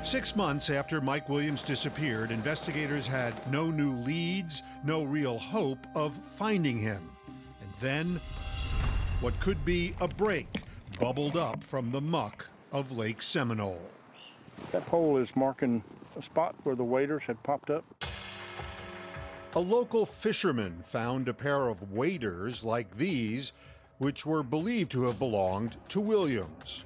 Six 0.05 0.37
months 0.37 0.69
after 0.69 1.01
Mike 1.01 1.31
Williams 1.31 1.63
disappeared, 1.63 2.31
investigators 2.31 3.07
had 3.07 3.35
no 3.51 3.71
new 3.71 3.93
leads, 3.93 4.63
no 4.85 5.03
real 5.03 5.39
hope 5.39 5.87
of 5.95 6.21
finding 6.37 6.79
him. 6.79 7.01
And 7.63 7.71
then, 7.81 8.21
what 9.23 9.41
could 9.41 9.65
be 9.65 9.95
a 10.03 10.07
break 10.07 10.47
bubbled 11.01 11.39
up 11.39 11.65
from 11.65 11.91
the 11.91 12.03
muck 12.03 12.47
of 12.71 12.93
Lake 12.93 13.23
Seminole. 13.23 13.81
That 14.73 14.85
pole 14.85 15.17
is 15.17 15.35
marking 15.35 15.83
a 16.19 16.23
spot 16.23 16.55
where 16.65 16.77
the 16.77 16.85
waders 16.85 17.23
had 17.23 17.43
popped 17.43 17.71
up. 17.71 17.85
A 19.57 19.61
local 19.61 20.05
fisherman 20.05 20.83
found 20.85 21.29
a 21.29 21.35
pair 21.35 21.69
of 21.69 21.93
waders 21.93 22.63
like 22.63 22.99
these, 22.99 23.53
which 23.97 24.27
were 24.27 24.43
believed 24.43 24.91
to 24.93 25.05
have 25.05 25.19
belonged 25.19 25.77
to 25.89 25.99
Williams. 25.99 26.85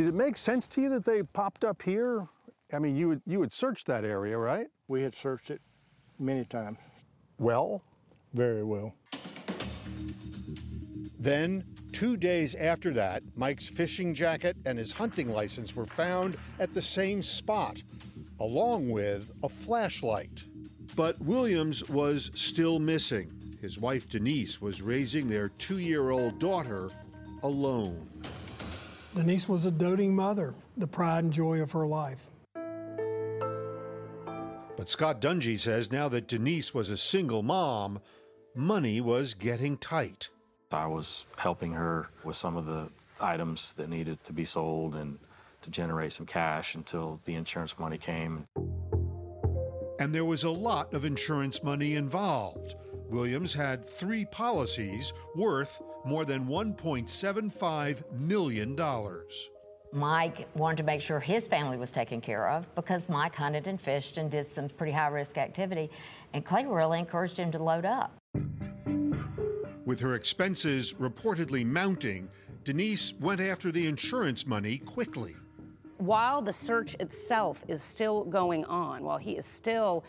Did 0.00 0.08
it 0.08 0.14
make 0.14 0.38
sense 0.38 0.66
to 0.68 0.80
you 0.80 0.88
that 0.88 1.04
they 1.04 1.22
popped 1.22 1.62
up 1.62 1.82
here? 1.82 2.26
I 2.72 2.78
mean, 2.78 2.96
you 2.96 3.08
would, 3.08 3.20
you 3.26 3.42
had 3.42 3.52
searched 3.52 3.86
that 3.88 4.02
area, 4.02 4.38
right? 4.38 4.66
We 4.88 5.02
had 5.02 5.14
searched 5.14 5.50
it 5.50 5.60
many 6.18 6.46
times. 6.46 6.78
Well? 7.38 7.82
Very 8.32 8.64
well. 8.64 8.94
Then, 11.18 11.64
two 11.92 12.16
days 12.16 12.54
after 12.54 12.92
that, 12.92 13.22
Mike's 13.36 13.68
fishing 13.68 14.14
jacket 14.14 14.56
and 14.64 14.78
his 14.78 14.90
hunting 14.90 15.28
license 15.28 15.76
were 15.76 15.84
found 15.84 16.38
at 16.58 16.72
the 16.72 16.80
same 16.80 17.22
spot, 17.22 17.82
along 18.40 18.88
with 18.88 19.30
a 19.42 19.50
flashlight. 19.50 20.44
But 20.96 21.20
Williams 21.20 21.86
was 21.90 22.30
still 22.32 22.78
missing. 22.78 23.30
His 23.60 23.78
wife 23.78 24.08
Denise 24.08 24.62
was 24.62 24.80
raising 24.80 25.28
their 25.28 25.50
two 25.50 25.78
year 25.78 26.08
old 26.08 26.38
daughter 26.38 26.88
alone. 27.42 28.08
Denise 29.14 29.48
was 29.48 29.66
a 29.66 29.70
doting 29.70 30.14
mother, 30.14 30.54
the 30.76 30.86
pride 30.86 31.24
and 31.24 31.32
joy 31.32 31.60
of 31.60 31.72
her 31.72 31.86
life. 31.86 32.26
But 34.76 34.88
Scott 34.88 35.20
Dungy 35.20 35.58
says 35.58 35.90
now 35.90 36.08
that 36.08 36.28
Denise 36.28 36.72
was 36.72 36.90
a 36.90 36.96
single 36.96 37.42
mom, 37.42 38.00
money 38.54 39.00
was 39.00 39.34
getting 39.34 39.76
tight. 39.76 40.28
I 40.72 40.86
was 40.86 41.24
helping 41.36 41.72
her 41.72 42.08
with 42.24 42.36
some 42.36 42.56
of 42.56 42.66
the 42.66 42.88
items 43.20 43.72
that 43.74 43.90
needed 43.90 44.22
to 44.24 44.32
be 44.32 44.44
sold 44.44 44.94
and 44.94 45.18
to 45.62 45.70
generate 45.70 46.12
some 46.12 46.26
cash 46.26 46.76
until 46.76 47.20
the 47.24 47.34
insurance 47.34 47.78
money 47.78 47.98
came. 47.98 48.46
And 49.98 50.14
there 50.14 50.24
was 50.24 50.44
a 50.44 50.50
lot 50.50 50.94
of 50.94 51.04
insurance 51.04 51.62
money 51.62 51.96
involved. 51.96 52.76
Williams 53.10 53.52
had 53.52 53.84
three 53.84 54.24
policies 54.24 55.12
worth 55.34 55.82
more 56.04 56.24
than 56.24 56.46
$1.75 56.46 58.12
million. 58.12 58.78
Mike 59.92 60.46
wanted 60.54 60.76
to 60.76 60.82
make 60.84 61.00
sure 61.00 61.18
his 61.18 61.48
family 61.48 61.76
was 61.76 61.90
taken 61.90 62.20
care 62.20 62.48
of 62.48 62.72
because 62.76 63.08
Mike 63.08 63.34
hunted 63.34 63.66
and 63.66 63.80
fished 63.80 64.16
and 64.18 64.30
did 64.30 64.46
some 64.46 64.68
pretty 64.68 64.92
high 64.92 65.08
risk 65.08 65.36
activity, 65.36 65.90
and 66.32 66.44
Clay 66.44 66.64
really 66.64 67.00
encouraged 67.00 67.36
him 67.36 67.50
to 67.50 67.60
load 67.60 67.84
up. 67.84 68.16
With 69.84 69.98
her 69.98 70.14
expenses 70.14 70.94
reportedly 70.94 71.66
mounting, 71.66 72.28
Denise 72.62 73.14
went 73.18 73.40
after 73.40 73.72
the 73.72 73.88
insurance 73.88 74.46
money 74.46 74.78
quickly. 74.78 75.34
While 75.98 76.40
the 76.40 76.52
search 76.52 76.94
itself 77.00 77.64
is 77.66 77.82
still 77.82 78.24
going 78.24 78.64
on, 78.66 79.02
while 79.02 79.18
he 79.18 79.32
is 79.32 79.44
still 79.44 80.04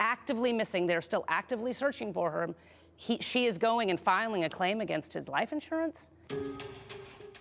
actively 0.00 0.52
missing, 0.52 0.86
they're 0.86 1.02
still 1.02 1.24
actively 1.28 1.72
searching 1.72 2.12
for 2.12 2.30
her. 2.30 2.48
he, 2.96 3.18
she 3.20 3.46
is 3.46 3.58
going 3.58 3.90
and 3.90 4.00
filing 4.00 4.44
a 4.44 4.50
claim 4.50 4.80
against 4.80 5.12
his 5.14 5.28
life 5.28 5.52
insurance? 5.52 6.08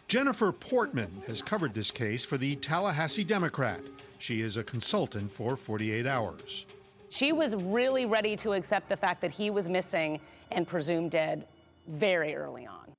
Jennifer 0.08 0.52
Portman 0.52 1.22
has 1.28 1.42
covered 1.42 1.74
this 1.74 1.92
case 1.92 2.26
for 2.26 2.38
the 2.38 2.56
Tallahassee 2.58 3.24
Democrat. 3.24 3.80
She 4.18 4.42
is 4.42 4.58
a 4.58 4.64
consultant 4.64 5.32
for 5.32 5.56
48 5.56 6.06
Hours. 6.06 6.66
She 7.10 7.32
was 7.32 7.56
really 7.56 8.06
ready 8.06 8.36
to 8.38 8.54
accept 8.54 8.90
the 8.90 8.98
fact 8.98 9.22
that 9.22 9.32
he 9.32 9.50
was 9.50 9.68
missing 9.68 10.20
and 10.52 10.68
presumed 10.68 11.12
dead 11.12 11.46
very 11.88 12.36
early 12.36 12.68
on. 12.68 12.92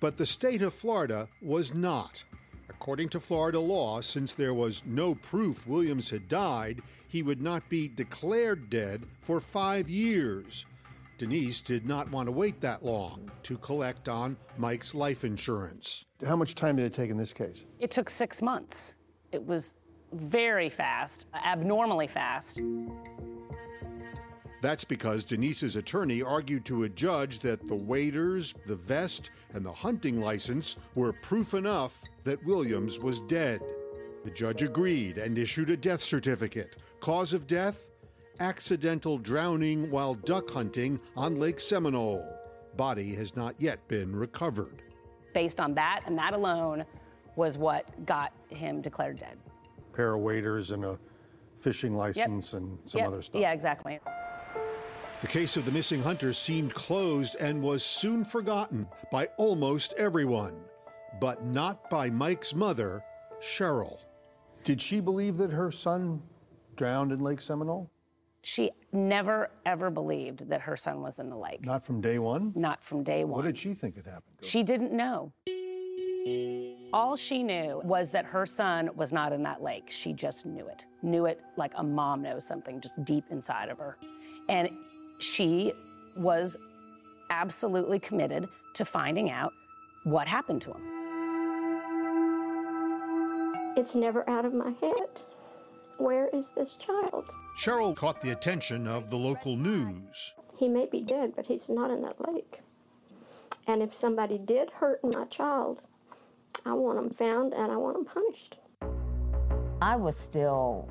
But 0.00 0.16
the 0.16 0.26
state 0.26 0.62
of 0.62 0.74
Florida 0.74 1.28
was 1.40 1.74
not. 1.74 2.24
According 2.74 3.10
to 3.10 3.20
Florida 3.20 3.60
law, 3.60 4.00
since 4.00 4.34
there 4.34 4.54
was 4.54 4.82
no 4.84 5.14
proof 5.14 5.66
Williams 5.66 6.10
had 6.10 6.28
died, 6.28 6.82
he 7.06 7.22
would 7.22 7.40
not 7.40 7.68
be 7.68 7.86
declared 7.86 8.70
dead 8.70 9.04
for 9.20 9.40
five 9.40 9.88
years. 9.88 10.66
Denise 11.18 11.60
did 11.60 11.86
not 11.86 12.10
want 12.10 12.26
to 12.26 12.32
wait 12.32 12.60
that 12.60 12.84
long 12.84 13.30
to 13.44 13.56
collect 13.58 14.08
on 14.08 14.36
Mike's 14.56 14.94
life 14.94 15.22
insurance. 15.22 16.04
How 16.26 16.34
much 16.34 16.54
time 16.54 16.76
did 16.76 16.86
it 16.86 16.94
take 16.94 17.10
in 17.10 17.16
this 17.16 17.32
case? 17.32 17.66
It 17.78 17.90
took 17.90 18.10
six 18.10 18.42
months. 18.42 18.94
It 19.30 19.46
was 19.46 19.74
very 20.12 20.68
fast, 20.68 21.26
abnormally 21.34 22.08
fast. 22.08 22.60
That's 24.62 24.84
because 24.84 25.24
Denise's 25.24 25.74
attorney 25.74 26.22
argued 26.22 26.64
to 26.66 26.84
a 26.84 26.88
judge 26.88 27.40
that 27.40 27.66
the 27.66 27.74
waders, 27.74 28.54
the 28.68 28.76
vest, 28.76 29.30
and 29.54 29.66
the 29.66 29.72
hunting 29.72 30.20
license 30.20 30.76
were 30.94 31.12
proof 31.12 31.52
enough 31.52 32.00
that 32.22 32.42
Williams 32.46 33.00
was 33.00 33.18
dead. 33.22 33.60
The 34.24 34.30
judge 34.30 34.62
agreed 34.62 35.18
and 35.18 35.36
issued 35.36 35.68
a 35.70 35.76
death 35.76 36.00
certificate. 36.00 36.76
Cause 37.00 37.32
of 37.32 37.48
death? 37.48 37.86
Accidental 38.38 39.18
drowning 39.18 39.90
while 39.90 40.14
duck 40.14 40.48
hunting 40.48 41.00
on 41.16 41.40
Lake 41.40 41.58
Seminole. 41.58 42.24
Body 42.76 43.16
has 43.16 43.34
not 43.34 43.60
yet 43.60 43.86
been 43.88 44.14
recovered. 44.14 44.80
Based 45.34 45.58
on 45.58 45.74
that 45.74 46.02
and 46.06 46.16
that 46.16 46.34
alone 46.34 46.84
was 47.34 47.58
what 47.58 48.06
got 48.06 48.32
him 48.48 48.80
declared 48.80 49.18
dead. 49.18 49.36
Pair 49.92 50.14
of 50.14 50.20
waders 50.20 50.70
and 50.70 50.84
a 50.84 51.00
fishing 51.58 51.96
license 51.96 52.52
and 52.52 52.78
some 52.84 53.00
Yep. 53.00 53.08
other 53.08 53.22
stuff. 53.22 53.40
Yeah, 53.40 53.52
exactly. 53.52 53.98
The 55.22 55.28
case 55.28 55.56
of 55.56 55.64
the 55.64 55.70
missing 55.70 56.02
hunter 56.02 56.32
seemed 56.32 56.74
closed 56.74 57.36
and 57.36 57.62
was 57.62 57.84
soon 57.84 58.24
forgotten 58.24 58.88
by 59.12 59.26
almost 59.36 59.94
everyone, 59.96 60.56
but 61.20 61.44
not 61.44 61.88
by 61.88 62.10
Mike's 62.10 62.52
mother, 62.52 63.04
Cheryl. 63.40 64.00
Did 64.64 64.82
she 64.82 64.98
believe 64.98 65.36
that 65.36 65.52
her 65.52 65.70
son 65.70 66.22
drowned 66.74 67.12
in 67.12 67.20
Lake 67.20 67.40
Seminole? 67.40 67.88
She 68.42 68.72
never 68.90 69.50
ever 69.64 69.90
believed 69.90 70.48
that 70.48 70.62
her 70.62 70.76
son 70.76 71.02
was 71.02 71.20
in 71.20 71.30
the 71.30 71.36
lake. 71.36 71.64
Not 71.64 71.84
from 71.84 72.00
day 72.00 72.18
one? 72.18 72.52
Not 72.56 72.82
from 72.82 73.04
day 73.04 73.22
one. 73.22 73.36
What 73.36 73.44
did 73.44 73.56
she 73.56 73.74
think 73.74 73.94
had 73.94 74.06
happened? 74.06 74.38
She 74.42 74.64
didn't 74.64 74.92
know. 74.92 75.32
All 76.92 77.14
she 77.14 77.44
knew 77.44 77.80
was 77.84 78.10
that 78.10 78.24
her 78.24 78.44
son 78.44 78.90
was 78.96 79.12
not 79.12 79.32
in 79.32 79.44
that 79.44 79.62
lake. 79.62 79.84
She 79.88 80.14
just 80.14 80.46
knew 80.46 80.66
it. 80.66 80.84
Knew 81.02 81.26
it 81.26 81.40
like 81.56 81.70
a 81.76 81.84
mom 81.84 82.22
knows 82.22 82.44
something 82.44 82.80
just 82.80 83.04
deep 83.04 83.26
inside 83.30 83.68
of 83.68 83.78
her. 83.78 83.98
And 84.48 84.68
she 85.22 85.72
was 86.16 86.56
absolutely 87.30 87.98
committed 87.98 88.48
to 88.74 88.84
finding 88.84 89.30
out 89.30 89.52
what 90.04 90.26
happened 90.28 90.62
to 90.62 90.72
him. 90.72 90.82
It's 93.76 93.94
never 93.94 94.28
out 94.28 94.44
of 94.44 94.52
my 94.52 94.72
head. 94.80 95.22
Where 95.98 96.28
is 96.28 96.48
this 96.54 96.74
child? 96.74 97.24
Cheryl 97.58 97.96
caught 97.96 98.20
the 98.20 98.30
attention 98.30 98.86
of 98.86 99.08
the 99.10 99.16
local 99.16 99.56
news. 99.56 100.32
He 100.58 100.68
may 100.68 100.86
be 100.86 101.00
dead, 101.00 101.32
but 101.34 101.46
he's 101.46 101.68
not 101.68 101.90
in 101.90 102.02
that 102.02 102.16
lake. 102.32 102.60
And 103.66 103.82
if 103.82 103.94
somebody 103.94 104.38
did 104.38 104.70
hurt 104.70 105.00
my 105.04 105.24
child, 105.26 105.82
I 106.66 106.72
want 106.74 106.98
him 106.98 107.10
found 107.10 107.54
and 107.54 107.72
I 107.72 107.76
want 107.76 107.96
him 107.96 108.04
punished. 108.04 108.58
I 109.80 109.96
was 109.96 110.16
still, 110.16 110.88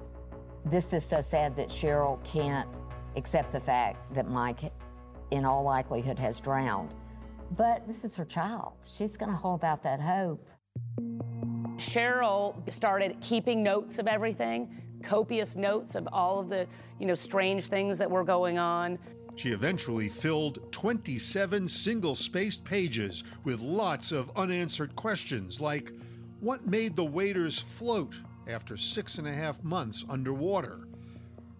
this 0.65 0.93
is 0.93 1.05
so 1.05 1.21
sad 1.21 1.55
that 1.57 1.69
Cheryl 1.69 2.23
can't 2.23 2.69
accept 3.15 3.51
the 3.51 3.59
fact 3.59 4.13
that 4.13 4.29
Mike, 4.29 4.71
in 5.31 5.45
all 5.45 5.63
likelihood, 5.63 6.17
has 6.19 6.39
drowned. 6.39 6.93
But 7.57 7.85
this 7.87 8.03
is 8.03 8.15
her 8.15 8.25
child. 8.25 8.73
She's 8.85 9.17
going 9.17 9.31
to 9.31 9.37
hold 9.37 9.63
out 9.63 9.83
that 9.83 9.99
hope. 9.99 10.47
Cheryl 11.75 12.55
started 12.71 13.17
keeping 13.21 13.63
notes 13.63 13.99
of 13.99 14.07
everything, 14.07 14.81
copious 15.03 15.55
notes 15.55 15.95
of 15.95 16.07
all 16.11 16.39
of 16.39 16.49
the, 16.49 16.67
you 16.99 17.05
know, 17.05 17.15
strange 17.15 17.67
things 17.67 17.97
that 17.97 18.09
were 18.09 18.23
going 18.23 18.57
on. 18.57 18.99
She 19.35 19.49
eventually 19.49 20.07
filled 20.07 20.71
27 20.71 21.67
single 21.67 22.15
spaced 22.15 22.63
pages 22.63 23.23
with 23.43 23.59
lots 23.59 24.11
of 24.11 24.31
unanswered 24.35 24.95
questions 24.95 25.59
like 25.59 25.91
what 26.39 26.65
made 26.65 26.95
the 26.95 27.05
waders 27.05 27.59
float 27.59 28.17
after 28.47 28.75
six 28.75 29.17
and 29.17 29.27
a 29.27 29.33
half 29.33 29.63
months 29.63 30.05
underwater? 30.09 30.87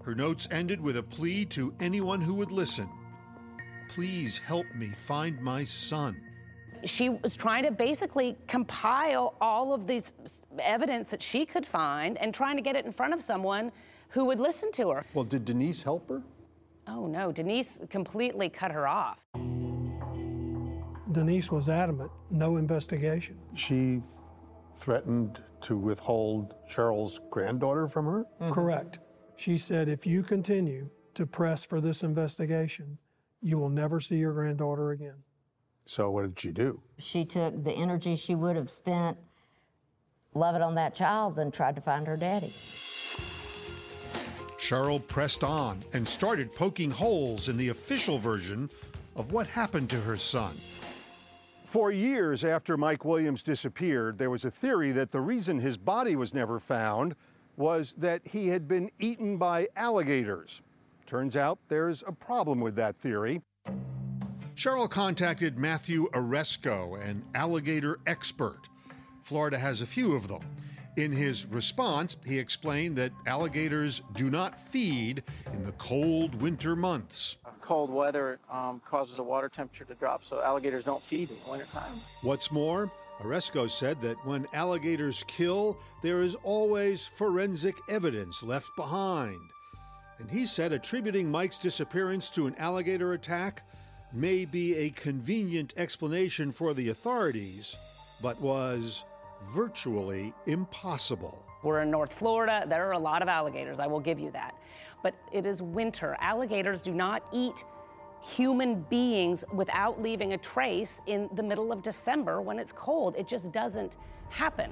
Her 0.03 0.15
notes 0.15 0.47
ended 0.51 0.81
with 0.81 0.97
a 0.97 1.03
plea 1.03 1.45
to 1.45 1.73
anyone 1.79 2.21
who 2.21 2.33
would 2.35 2.51
listen 2.51 2.89
Please 3.91 4.37
help 4.37 4.65
me 4.73 4.87
find 4.87 5.41
my 5.41 5.65
son. 5.65 6.15
She 6.85 7.09
was 7.09 7.35
trying 7.35 7.63
to 7.63 7.71
basically 7.71 8.37
compile 8.47 9.35
all 9.41 9.73
of 9.73 9.85
this 9.85 10.13
evidence 10.59 11.11
that 11.11 11.21
she 11.21 11.45
could 11.45 11.65
find 11.65 12.17
and 12.17 12.33
trying 12.33 12.55
to 12.55 12.61
get 12.61 12.77
it 12.77 12.85
in 12.85 12.93
front 12.93 13.13
of 13.13 13.21
someone 13.21 13.69
who 14.07 14.23
would 14.25 14.39
listen 14.39 14.71
to 14.73 14.91
her. 14.91 15.05
Well, 15.13 15.25
did 15.25 15.43
Denise 15.43 15.83
help 15.83 16.07
her? 16.07 16.21
Oh 16.87 17.05
no, 17.05 17.33
Denise 17.33 17.81
completely 17.89 18.47
cut 18.47 18.71
her 18.71 18.87
off. 18.87 19.19
Denise 21.11 21.51
was 21.51 21.67
adamant 21.67 22.11
no 22.29 22.55
investigation. 22.55 23.37
She 23.55 24.01
threatened 24.73 25.43
to 25.63 25.75
withhold 25.75 26.55
Cheryl's 26.71 27.19
granddaughter 27.29 27.89
from 27.89 28.05
her? 28.05 28.25
Correct. 28.51 28.99
She 29.41 29.57
said, 29.57 29.89
if 29.89 30.05
you 30.05 30.21
continue 30.21 30.87
to 31.15 31.25
press 31.25 31.65
for 31.65 31.81
this 31.81 32.03
investigation, 32.03 32.99
you 33.41 33.57
will 33.57 33.69
never 33.71 33.99
see 33.99 34.17
your 34.17 34.33
granddaughter 34.33 34.91
again. 34.91 35.15
So, 35.87 36.11
what 36.11 36.21
did 36.21 36.39
she 36.39 36.51
do? 36.51 36.79
She 36.99 37.25
took 37.25 37.63
the 37.63 37.71
energy 37.71 38.15
she 38.15 38.35
would 38.35 38.55
have 38.55 38.69
spent 38.69 39.17
loving 40.35 40.61
on 40.61 40.75
that 40.75 40.93
child 40.93 41.39
and 41.39 41.51
tried 41.51 41.73
to 41.73 41.81
find 41.81 42.05
her 42.05 42.15
daddy. 42.15 42.53
Cheryl 44.59 45.07
pressed 45.07 45.43
on 45.43 45.83
and 45.91 46.07
started 46.07 46.53
poking 46.53 46.91
holes 46.91 47.49
in 47.49 47.57
the 47.57 47.69
official 47.69 48.19
version 48.19 48.69
of 49.15 49.31
what 49.31 49.47
happened 49.47 49.89
to 49.89 50.01
her 50.01 50.17
son. 50.17 50.55
For 51.65 51.91
years 51.91 52.43
after 52.43 52.77
Mike 52.77 53.05
Williams 53.05 53.41
disappeared, 53.41 54.19
there 54.19 54.29
was 54.29 54.45
a 54.45 54.51
theory 54.51 54.91
that 54.91 55.09
the 55.09 55.21
reason 55.21 55.57
his 55.57 55.77
body 55.77 56.15
was 56.15 56.31
never 56.31 56.59
found 56.59 57.15
was 57.57 57.93
that 57.97 58.21
he 58.25 58.47
had 58.47 58.67
been 58.67 58.89
eaten 58.99 59.37
by 59.37 59.67
alligators. 59.75 60.61
Turns 61.05 61.35
out 61.35 61.59
there's 61.67 62.03
a 62.07 62.11
problem 62.11 62.59
with 62.59 62.75
that 62.75 62.95
theory. 62.97 63.41
Cheryl 64.55 64.89
contacted 64.89 65.57
Matthew 65.57 66.07
Oresco, 66.13 66.95
an 66.95 67.23
alligator 67.33 67.99
expert. 68.05 68.69
Florida 69.23 69.57
has 69.57 69.81
a 69.81 69.85
few 69.85 70.15
of 70.15 70.27
them. 70.27 70.41
In 70.97 71.11
his 71.11 71.45
response, 71.45 72.17
he 72.25 72.37
explained 72.37 72.97
that 72.97 73.13
alligators 73.25 74.01
do 74.15 74.29
not 74.29 74.59
feed 74.59 75.23
in 75.53 75.63
the 75.63 75.71
cold 75.73 76.35
winter 76.41 76.75
months. 76.75 77.37
Cold 77.61 77.89
weather 77.89 78.39
um, 78.51 78.81
causes 78.85 79.15
the 79.15 79.23
water 79.23 79.47
temperature 79.47 79.85
to 79.85 79.93
drop, 79.95 80.23
so 80.23 80.41
alligators 80.41 80.83
don't 80.83 81.01
feed 81.01 81.29
in 81.29 81.37
the 81.45 81.51
wintertime. 81.51 81.93
What's 82.21 82.51
more, 82.51 82.91
Oresco 83.23 83.69
said 83.69 84.01
that 84.01 84.25
when 84.25 84.47
alligators 84.53 85.23
kill, 85.27 85.77
there 86.01 86.21
is 86.21 86.35
always 86.43 87.05
forensic 87.05 87.75
evidence 87.87 88.41
left 88.41 88.75
behind. 88.75 89.39
And 90.19 90.29
he 90.29 90.45
said 90.45 90.71
attributing 90.71 91.29
Mike's 91.29 91.57
disappearance 91.57 92.29
to 92.31 92.47
an 92.47 92.55
alligator 92.55 93.13
attack 93.13 93.63
may 94.13 94.45
be 94.45 94.75
a 94.75 94.89
convenient 94.89 95.73
explanation 95.77 96.51
for 96.51 96.73
the 96.73 96.89
authorities, 96.89 97.75
but 98.21 98.39
was 98.41 99.05
virtually 99.49 100.33
impossible. 100.45 101.43
We're 101.63 101.81
in 101.81 101.91
North 101.91 102.13
Florida. 102.13 102.65
There 102.67 102.87
are 102.87 102.93
a 102.93 102.99
lot 102.99 103.21
of 103.21 103.27
alligators, 103.27 103.79
I 103.79 103.87
will 103.87 103.99
give 103.99 104.19
you 104.19 104.31
that. 104.31 104.55
But 105.03 105.15
it 105.31 105.45
is 105.45 105.61
winter. 105.61 106.17
Alligators 106.19 106.81
do 106.81 106.91
not 106.91 107.23
eat 107.31 107.63
human 108.21 108.81
beings 108.83 109.43
without 109.53 110.01
leaving 110.01 110.33
a 110.33 110.37
trace 110.37 111.01
in 111.07 111.29
the 111.33 111.43
middle 111.43 111.71
of 111.71 111.81
December 111.81 112.41
when 112.41 112.59
it's 112.59 112.71
cold. 112.71 113.15
It 113.17 113.27
just 113.27 113.51
doesn't 113.51 113.97
happen. 114.29 114.71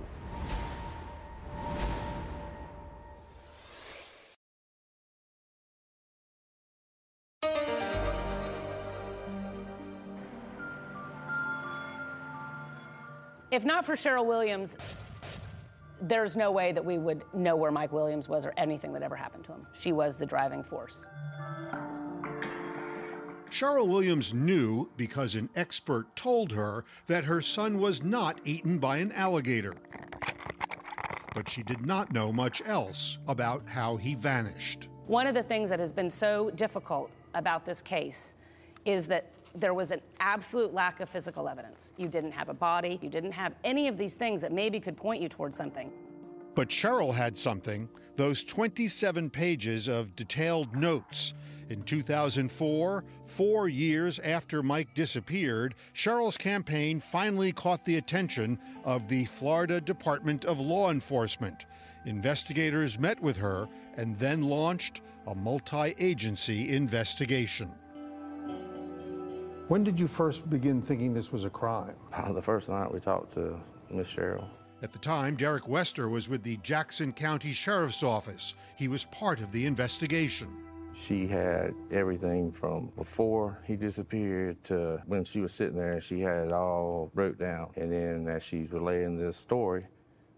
If 13.51 13.65
not 13.65 13.83
for 13.83 13.95
Cheryl 13.95 14.25
Williams, 14.27 14.77
there's 16.01 16.37
no 16.37 16.51
way 16.51 16.71
that 16.71 16.85
we 16.85 16.99
would 16.99 17.25
know 17.33 17.55
where 17.55 17.71
Mike 17.71 17.91
Williams 17.91 18.29
was 18.29 18.45
or 18.45 18.53
anything 18.57 18.93
that 18.93 19.01
ever 19.01 19.15
happened 19.15 19.43
to 19.45 19.51
him. 19.51 19.65
She 19.73 19.91
was 19.91 20.17
the 20.17 20.25
driving 20.25 20.63
force. 20.63 21.03
Cheryl 23.51 23.87
Williams 23.87 24.33
knew 24.33 24.89
because 24.95 25.35
an 25.35 25.49
expert 25.55 26.15
told 26.15 26.51
her 26.51 26.85
that 27.07 27.25
her 27.25 27.41
son 27.41 27.79
was 27.79 28.03
not 28.03 28.39
eaten 28.43 28.77
by 28.77 28.97
an 28.97 29.11
alligator. 29.11 29.75
But 31.33 31.49
she 31.49 31.63
did 31.63 31.85
not 31.85 32.11
know 32.11 32.31
much 32.31 32.61
else 32.65 33.17
about 33.27 33.67
how 33.67 33.97
he 33.97 34.15
vanished. 34.15 34.87
One 35.07 35.27
of 35.27 35.35
the 35.35 35.43
things 35.43 35.69
that 35.69 35.79
has 35.79 35.91
been 35.91 36.11
so 36.11 36.51
difficult 36.51 37.09
about 37.33 37.65
this 37.65 37.81
case 37.81 38.33
is 38.85 39.05
that 39.07 39.31
there 39.55 39.73
was 39.73 39.91
an 39.91 40.01
absolute 40.19 40.73
lack 40.73 40.99
of 40.99 41.09
physical 41.09 41.47
evidence. 41.47 41.91
You 41.97 42.07
didn't 42.07 42.31
have 42.31 42.49
a 42.49 42.53
body, 42.53 42.99
you 43.01 43.09
didn't 43.09 43.31
have 43.31 43.53
any 43.63 43.87
of 43.87 43.97
these 43.97 44.13
things 44.13 44.41
that 44.41 44.51
maybe 44.51 44.79
could 44.79 44.95
point 44.95 45.21
you 45.21 45.29
towards 45.29 45.57
something. 45.57 45.91
But 46.59 46.67
Cheryl 46.67 47.13
had 47.13 47.37
something 47.37 47.87
those 48.17 48.43
27 48.43 49.29
pages 49.29 49.87
of 49.87 50.13
detailed 50.17 50.75
notes. 50.75 51.33
In 51.69 51.83
2004, 51.83 53.05
four 53.23 53.69
years 53.69 54.19
after 54.19 54.61
Mike 54.61 54.93
disappeared, 54.93 55.75
Cheryl's 55.95 56.35
campaign 56.35 56.99
finally 56.99 57.53
caught 57.53 57.85
the 57.85 57.95
attention 57.95 58.59
of 58.83 59.07
the 59.07 59.23
Florida 59.23 59.79
Department 59.79 60.43
of 60.43 60.59
Law 60.59 60.91
Enforcement. 60.91 61.65
Investigators 62.05 62.99
met 62.99 63.21
with 63.21 63.37
her 63.37 63.69
and 63.95 64.19
then 64.19 64.43
launched 64.43 64.99
a 65.27 65.35
multi 65.35 65.95
agency 65.97 66.75
investigation. 66.75 67.69
When 69.69 69.85
did 69.85 69.97
you 69.97 70.07
first 70.09 70.49
begin 70.49 70.81
thinking 70.81 71.13
this 71.13 71.31
was 71.31 71.45
a 71.45 71.49
crime? 71.49 71.95
Uh, 72.11 72.33
the 72.33 72.41
first 72.41 72.67
night 72.67 72.93
we 72.93 72.99
talked 72.99 73.31
to 73.35 73.57
Miss 73.89 74.13
Cheryl. 74.13 74.49
At 74.81 74.93
the 74.93 74.99
time, 74.99 75.35
Derek 75.35 75.67
Wester 75.67 76.07
was 76.07 76.29
with 76.29 76.43
the 76.43 76.57
Jackson 76.57 77.11
County 77.11 77.51
Sheriff's 77.51 78.01
Office. 78.01 78.55
He 78.77 78.87
was 78.87 79.03
part 79.05 79.41
of 79.41 79.51
the 79.51 79.65
investigation. 79.65 80.47
She 80.95 81.27
had 81.27 81.73
everything 81.91 82.51
from 82.51 82.91
before 82.95 83.61
he 83.65 83.75
disappeared 83.75 84.63
to 84.65 85.01
when 85.05 85.25
she 85.25 85.41
was 85.41 85.53
sitting 85.53 85.77
there, 85.77 85.99
she 85.99 86.21
had 86.21 86.47
it 86.47 86.53
all 86.53 87.11
wrote 87.13 87.37
down. 87.37 87.71
And 87.75 87.91
then 87.91 88.27
as 88.27 88.41
she's 88.43 88.71
relaying 88.71 89.17
this 89.17 89.37
story, 89.37 89.85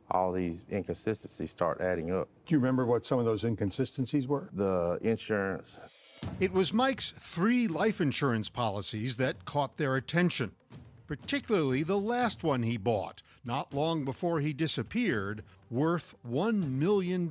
all 0.10 0.32
these 0.32 0.66
inconsistencies 0.72 1.52
start 1.52 1.80
adding 1.80 2.12
up. 2.12 2.28
Do 2.46 2.56
you 2.56 2.60
remember 2.60 2.86
what 2.86 3.06
some 3.06 3.20
of 3.20 3.26
those 3.26 3.44
inconsistencies 3.44 4.28
were? 4.28 4.50
The 4.54 4.98
insurance. 5.02 5.80
It 6.40 6.52
was 6.52 6.74
Mike's 6.74 7.14
three 7.20 7.68
life 7.68 8.02
insurance 8.02 8.50
policies 8.50 9.16
that 9.18 9.46
caught 9.46 9.78
their 9.78 9.96
attention, 9.96 10.52
particularly 11.12 11.84
the 11.84 11.98
last 11.98 12.42
one 12.42 12.64
he 12.64 12.78
bought 12.78 13.22
not 13.44 13.74
long 13.74 14.06
before 14.06 14.40
he 14.40 14.54
disappeared, 14.54 15.44
worth 15.70 16.16
$1 16.26 16.64
million. 16.80 17.30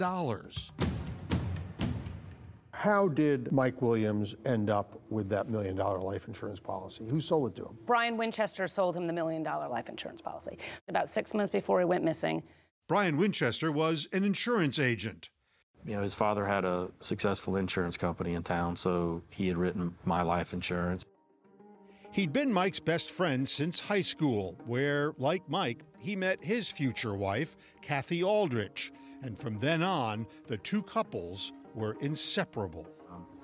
How 2.73 3.09
did 3.09 3.51
Mike 3.51 3.81
Williams 3.81 4.37
end 4.45 4.69
up 4.69 5.01
with 5.09 5.31
that 5.31 5.49
million 5.49 5.77
dollar 5.77 5.99
life 5.99 6.29
insurance 6.29 6.61
policy? 6.61 7.07
Who 7.09 7.23
sold 7.23 7.53
it 7.53 7.57
to 7.57 7.69
him? 7.69 7.79
Brian 7.87 8.19
Winchester 8.19 8.69
sold 8.69 8.95
him 8.95 9.07
the 9.07 9.15
million 9.15 9.43
dollar 9.43 9.67
life 9.67 9.89
insurance 9.89 10.21
policy 10.21 10.59
about 10.87 11.11
six 11.11 11.33
months 11.33 11.51
before 11.51 11.79
he 11.79 11.87
went 11.87 12.05
missing. 12.05 12.43
Brian 12.87 13.17
Winchester 13.17 13.73
was 13.73 14.09
an 14.13 14.25
insurance 14.25 14.79
agent. 14.79 15.31
You 15.87 15.97
know, 15.97 16.03
his 16.03 16.13
father 16.13 16.45
had 16.45 16.67
a 16.67 16.91
successful 17.01 17.57
insurance 17.57 17.97
company 17.97 18.35
in 18.35 18.43
town, 18.43 18.77
so 18.77 19.23
he 19.31 19.49
had 19.49 19.57
written 19.57 19.95
my 20.05 20.21
life 20.21 20.53
insurance. 20.53 21.07
He'd 22.13 22.33
been 22.33 22.53
Mike's 22.53 22.81
best 22.81 23.11
friend 23.11 23.49
since 23.49 23.79
high 23.79 24.01
school, 24.01 24.57
where, 24.67 25.13
like 25.19 25.49
Mike, 25.49 25.85
he 25.99 26.17
met 26.17 26.43
his 26.43 26.69
future 26.69 27.15
wife, 27.15 27.57
Kathy 27.83 28.25
Aldrich. 28.25 28.93
And 29.23 29.39
from 29.39 29.59
then 29.59 29.83
on, 29.83 30.27
the 30.49 30.57
two 30.57 30.83
couples 30.83 31.53
were 31.75 31.97
inseparable. 32.01 32.87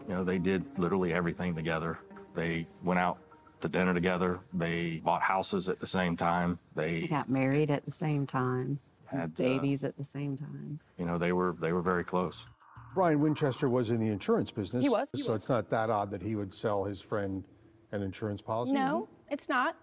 You 0.08 0.14
know, 0.14 0.24
they 0.24 0.38
did 0.38 0.64
literally 0.78 1.12
everything 1.12 1.54
together. 1.54 1.98
They 2.34 2.66
went 2.82 2.98
out 2.98 3.18
to 3.60 3.68
dinner 3.68 3.94
together. 3.94 4.40
They 4.52 5.00
bought 5.04 5.22
houses 5.22 5.68
at 5.68 5.78
the 5.78 5.86
same 5.86 6.16
time. 6.16 6.58
They, 6.74 7.02
They 7.02 7.06
got 7.06 7.28
married 7.28 7.70
at 7.70 7.84
the 7.84 7.92
same 7.92 8.26
time, 8.26 8.80
Had, 9.06 9.20
uh, 9.20 9.26
babies 9.36 9.84
at 9.84 9.96
the 9.96 10.04
same 10.04 10.36
time. 10.36 10.80
you 10.98 11.06
know, 11.06 11.18
they 11.18 11.32
were 11.32 11.56
they 11.60 11.72
were 11.72 11.82
very 11.82 12.04
close. 12.04 12.46
Brian 12.94 13.20
Winchester 13.20 13.68
was 13.68 13.90
in 13.90 13.98
the 13.98 14.08
insurance 14.08 14.50
business. 14.50 14.82
He 14.82 14.88
was, 14.88 15.10
he 15.12 15.22
so 15.22 15.32
was. 15.32 15.42
it's 15.42 15.48
not 15.48 15.70
that 15.70 15.90
odd 15.90 16.10
that 16.10 16.22
he 16.22 16.34
would 16.34 16.54
sell 16.54 16.84
his 16.84 17.02
friend 17.02 17.44
an 17.92 18.02
insurance 18.02 18.42
policy. 18.42 18.72
No, 18.72 19.08
it's 19.30 19.48
not. 19.48 19.76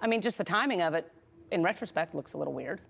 I 0.00 0.06
mean, 0.06 0.20
just 0.20 0.38
the 0.38 0.44
timing 0.44 0.82
of 0.82 0.94
it, 0.94 1.10
in 1.50 1.62
retrospect, 1.62 2.14
looks 2.14 2.34
a 2.34 2.38
little 2.38 2.52
weird. 2.52 2.80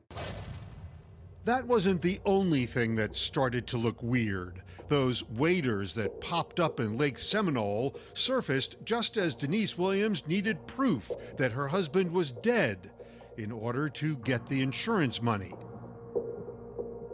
That 1.44 1.66
wasn't 1.66 2.02
the 2.02 2.20
only 2.24 2.66
thing 2.66 2.94
that 2.96 3.16
started 3.16 3.66
to 3.68 3.76
look 3.76 4.00
weird. 4.00 4.62
Those 4.88 5.24
waders 5.24 5.94
that 5.94 6.20
popped 6.20 6.60
up 6.60 6.78
in 6.78 6.96
Lake 6.96 7.18
Seminole 7.18 7.96
surfaced 8.14 8.76
just 8.84 9.16
as 9.16 9.34
Denise 9.34 9.76
Williams 9.76 10.26
needed 10.28 10.66
proof 10.68 11.10
that 11.36 11.52
her 11.52 11.68
husband 11.68 12.12
was 12.12 12.30
dead 12.30 12.90
in 13.36 13.50
order 13.50 13.88
to 13.88 14.16
get 14.18 14.46
the 14.46 14.62
insurance 14.62 15.20
money. 15.20 15.54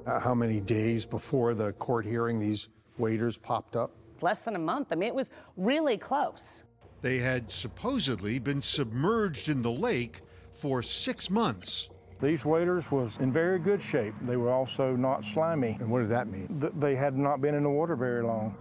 Uh, 0.07 0.21
how 0.21 0.35
many 0.35 0.61
days 0.61 1.07
before 1.07 1.55
the 1.55 1.73
court 1.75 2.05
hearing 2.05 2.39
these 2.39 2.69
waders 2.99 3.39
popped 3.39 3.77
up? 3.77 3.93
Less 4.21 4.43
than 4.43 4.57
a 4.57 4.59
month. 4.59 4.89
I 4.91 4.95
mean, 4.95 5.09
it 5.09 5.15
was 5.15 5.31
really 5.57 5.97
close. 5.97 6.65
They 7.01 7.19
had 7.19 7.53
supposedly 7.53 8.39
been 8.39 8.61
submerged 8.61 9.49
in 9.49 9.63
the 9.63 9.71
lake 9.71 10.23
for 10.53 10.83
six 10.83 11.31
months. 11.31 11.91
These 12.21 12.45
waders 12.45 12.91
was 12.91 13.19
in 13.19 13.33
very 13.33 13.61
good 13.61 13.81
shape. 13.81 14.15
They 14.23 14.37
were 14.37 14.51
also 14.51 14.97
not 14.97 15.25
slimy. 15.25 15.77
And 15.79 15.89
what 15.89 16.01
did 16.01 16.09
that 16.09 16.27
mean? 16.27 16.49
Th- 16.61 16.73
they 16.77 16.97
had 16.97 17.17
not 17.17 17.41
been 17.41 17.55
in 17.55 17.63
the 17.63 17.71
water 17.71 17.95
very 17.95 18.25
long. 18.25 18.57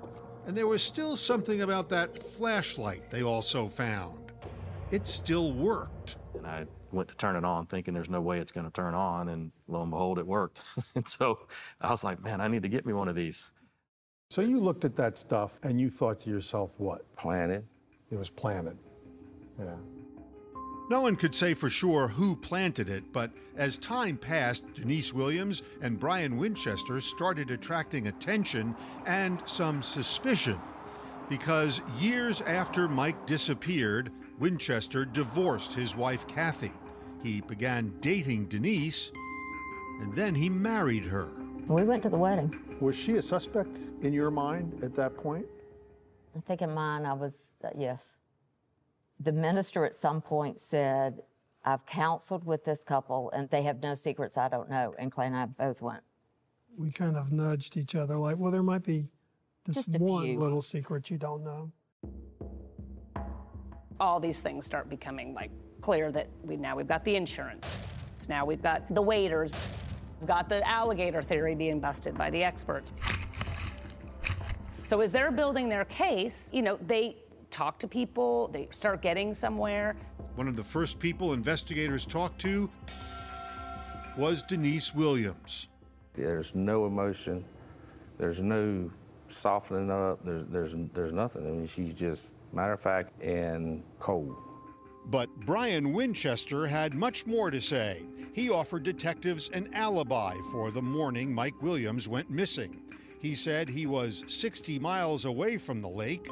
And 0.46 0.56
there 0.56 0.68
was 0.68 0.84
still 0.84 1.16
something 1.16 1.62
about 1.62 1.90
that 1.90 2.18
flashlight 2.18 3.10
they 3.10 3.24
also 3.24 3.68
found. 3.68 4.32
It 4.92 5.08
still 5.08 5.52
worked. 5.54 6.18
And 6.36 6.46
I 6.46 6.66
went 6.92 7.10
to 7.10 7.16
turn 7.16 7.36
it 7.36 7.44
on 7.44 7.66
thinking 7.66 7.96
there's 7.96 8.10
no 8.10 8.22
way 8.22 8.40
it's 8.40 8.52
going 8.52 8.68
to 8.68 8.72
turn 8.72 8.94
on. 8.94 9.30
And 9.30 9.52
lo 9.68 9.82
and 9.82 9.90
behold, 9.90 10.20
it 10.20 10.28
worked. 10.28 10.62
and 10.96 11.10
so 11.10 11.40
I 11.82 11.90
was 11.90 12.04
like, 12.04 12.22
man, 12.22 12.40
I 12.40 12.48
need 12.48 12.62
to 12.62 12.70
get 12.70 12.86
me 12.86 12.94
one 12.94 13.08
of 13.08 13.16
these. 13.16 13.52
So 14.30 14.42
you 14.42 14.60
looked 14.60 14.86
at 14.86 14.96
that 14.98 15.18
stuff 15.18 15.60
and 15.64 15.82
you 15.82 15.90
thought 15.90 16.22
to 16.22 16.30
yourself, 16.30 16.76
what? 16.78 17.16
Planted. 17.16 17.66
It 18.12 18.18
was 18.18 18.30
planted. 18.30 18.78
Yeah. 19.60 19.76
No 20.90 21.02
one 21.02 21.18
could 21.18 21.36
say 21.36 21.54
for 21.54 21.70
sure 21.70 22.08
who 22.08 22.36
planted 22.38 22.88
it, 22.88 23.12
but 23.12 23.32
as 23.58 23.78
time 23.78 24.16
passed, 24.16 24.64
Denise 24.74 25.14
Williams 25.14 25.62
and 25.82 26.00
Brian 26.00 26.38
Winchester 26.38 27.02
started 27.02 27.52
attracting 27.52 28.08
attention 28.08 28.74
and 29.06 29.42
some 29.46 29.82
suspicion. 29.82 30.58
Because 31.28 31.82
years 32.00 32.40
after 32.40 32.88
Mike 32.88 33.26
disappeared, 33.26 34.12
Winchester 34.40 35.04
divorced 35.04 35.74
his 35.74 35.94
wife 35.94 36.26
Kathy. 36.26 36.72
He 37.22 37.42
began 37.42 37.94
dating 38.00 38.46
Denise, 38.46 39.12
and 40.00 40.16
then 40.16 40.36
he 40.36 40.48
married 40.48 41.04
her. 41.04 41.28
We 41.68 41.84
went 41.84 42.04
to 42.04 42.10
the 42.10 42.18
wedding. 42.18 42.58
Was 42.80 42.96
she 42.96 43.18
a 43.18 43.22
suspect 43.22 43.78
in 44.04 44.14
your 44.14 44.32
mind 44.32 44.82
at 44.84 44.96
that 44.96 45.18
point? 45.18 45.46
I 46.38 46.42
think 46.42 46.62
in 46.62 46.74
mine, 46.74 47.06
I 47.06 47.14
was, 47.14 47.52
uh, 47.64 47.70
yes. 47.76 48.04
The 49.20 49.32
minister 49.32 49.86
at 49.86 49.96
some 49.96 50.22
point 50.22 50.60
said, 50.60 51.24
I've 51.66 51.86
counseled 51.86 52.46
with 52.46 52.64
this 52.64 52.84
couple 52.84 53.32
and 53.32 53.50
they 53.50 53.64
have 53.64 53.82
no 53.82 53.96
secrets 53.96 54.38
I 54.38 54.48
don't 54.48 54.70
know. 54.70 54.94
And 55.00 55.12
Clay 55.12 55.26
and 55.26 55.36
I 55.36 55.46
both 55.48 55.82
went. 55.82 56.02
We 56.78 56.92
kind 56.92 57.18
of 57.18 57.32
nudged 57.32 57.76
each 57.76 57.96
other 57.96 58.18
like, 58.18 58.38
well, 58.38 58.52
there 58.52 58.64
might 58.64 58.84
be 58.84 59.10
this 59.66 59.78
Just 59.78 59.96
a 59.96 59.98
one 59.98 60.24
few. 60.24 60.40
little 60.40 60.62
secret 60.62 61.10
you 61.10 61.18
don't 61.18 61.44
know. 61.44 61.72
All 64.00 64.20
these 64.20 64.40
things 64.40 64.66
start 64.66 64.90
becoming 64.90 65.34
like 65.34 65.50
clear 65.82 66.12
that 66.12 66.28
we 66.44 66.56
now 66.56 66.76
we've 66.76 66.88
got 66.88 67.04
the 67.04 67.16
insurance. 67.16 67.80
It's 68.16 68.30
now 68.30 68.46
we've 68.46 68.62
got 68.62 68.94
the 68.94 69.02
waders. 69.02 69.52
We've 70.22 70.28
got 70.28 70.50
the 70.50 70.66
alligator 70.68 71.22
theory 71.22 71.56
being 71.56 71.80
busted 71.80 72.16
by 72.18 72.30
the 72.30 72.44
experts. 72.44 72.92
So 74.88 75.02
as 75.02 75.12
they're 75.12 75.32
building 75.32 75.68
their 75.68 75.84
case, 75.84 76.50
you 76.54 76.62
know, 76.62 76.80
they 76.88 77.18
talk 77.52 77.78
to 77.80 77.90
people, 77.90 78.48
they 78.54 78.70
start 78.72 79.02
getting 79.02 79.34
somewhere. 79.34 79.98
One 80.36 80.48
of 80.48 80.56
the 80.56 80.64
first 80.64 80.98
people 80.98 81.34
investigators 81.34 82.06
talked 82.06 82.40
to 82.44 82.70
was 84.16 84.42
Denise 84.44 84.96
Williams. 84.96 85.68
There's 86.14 86.56
no 86.56 86.86
emotion. 86.86 87.44
There's 88.18 88.42
no 88.42 88.90
softening 89.28 89.92
up. 89.92 90.24
There's, 90.24 90.46
there's, 90.48 90.76
there's 90.94 91.12
nothing. 91.12 91.46
I 91.46 91.50
mean, 91.50 91.68
she's 91.68 91.94
just 91.94 92.34
matter 92.54 92.72
of 92.72 92.80
fact 92.80 93.22
and 93.22 93.84
cold. 94.00 94.38
But 95.08 95.28
Brian 95.42 95.92
Winchester 95.92 96.66
had 96.66 96.94
much 96.94 97.26
more 97.26 97.52
to 97.52 97.60
say. 97.60 98.04
He 98.32 98.50
offered 98.50 98.84
detectives 98.84 99.50
an 99.50 99.70
alibi 99.74 100.34
for 100.50 100.72
the 100.72 100.82
morning 100.82 101.34
Mike 101.34 101.62
Williams 101.62 102.08
went 102.08 102.30
missing. 102.30 102.87
He 103.20 103.36
said 103.36 103.70
he 103.70 103.86
was 103.86 104.24
60 104.28 104.80
miles 104.80 105.26
away 105.26 105.58
from 105.58 105.82
the 105.82 105.90
lake 105.90 106.28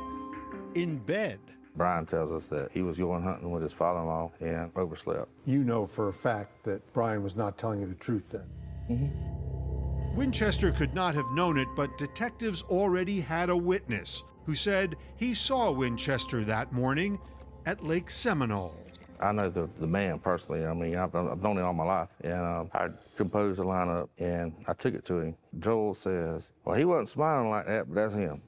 in 0.75 0.97
bed. 0.97 1.39
Brian 1.75 2.05
tells 2.05 2.31
us 2.31 2.47
that 2.47 2.71
he 2.71 2.81
was 2.81 2.97
going 2.97 3.21
hunting 3.21 3.51
with 3.51 3.61
his 3.61 3.73
father-in-law 3.73 4.31
and 4.39 4.71
overslept. 4.75 5.27
You 5.45 5.63
know 5.63 5.85
for 5.85 6.07
a 6.07 6.13
fact 6.13 6.63
that 6.63 6.81
Brian 6.93 7.21
was 7.21 7.35
not 7.35 7.57
telling 7.57 7.81
you 7.81 7.87
the 7.87 7.95
truth 7.95 8.31
then. 8.31 8.49
Mm-hmm. 8.89 10.15
Winchester 10.15 10.71
could 10.71 10.93
not 10.93 11.13
have 11.15 11.29
known 11.31 11.57
it, 11.57 11.67
but 11.75 11.97
detectives 11.97 12.61
already 12.63 13.19
had 13.19 13.49
a 13.49 13.57
witness 13.57 14.23
who 14.45 14.55
said 14.55 14.95
he 15.17 15.33
saw 15.33 15.71
Winchester 15.71 16.45
that 16.45 16.71
morning 16.71 17.19
at 17.65 17.83
Lake 17.83 18.09
Seminole. 18.09 18.84
I 19.19 19.31
know 19.31 19.49
the, 19.49 19.69
the 19.79 19.87
man 19.87 20.19
personally. 20.19 20.65
I 20.65 20.73
mean, 20.73 20.95
I've, 20.95 21.15
I've 21.15 21.41
known 21.41 21.57
him 21.57 21.65
all 21.65 21.73
my 21.73 21.83
life. 21.83 22.09
And 22.21 22.33
um, 22.33 22.69
I 22.73 22.89
composed 23.15 23.59
a 23.59 23.63
lineup 23.63 24.09
and 24.17 24.53
I 24.67 24.73
took 24.73 24.93
it 24.93 25.05
to 25.05 25.19
him. 25.19 25.35
Joel 25.59 25.93
says, 25.93 26.51
Well, 26.63 26.75
he 26.75 26.85
wasn't 26.85 27.09
smiling 27.09 27.49
like 27.49 27.65
that, 27.67 27.87
but 27.87 27.95
that's 27.95 28.13
him. 28.13 28.41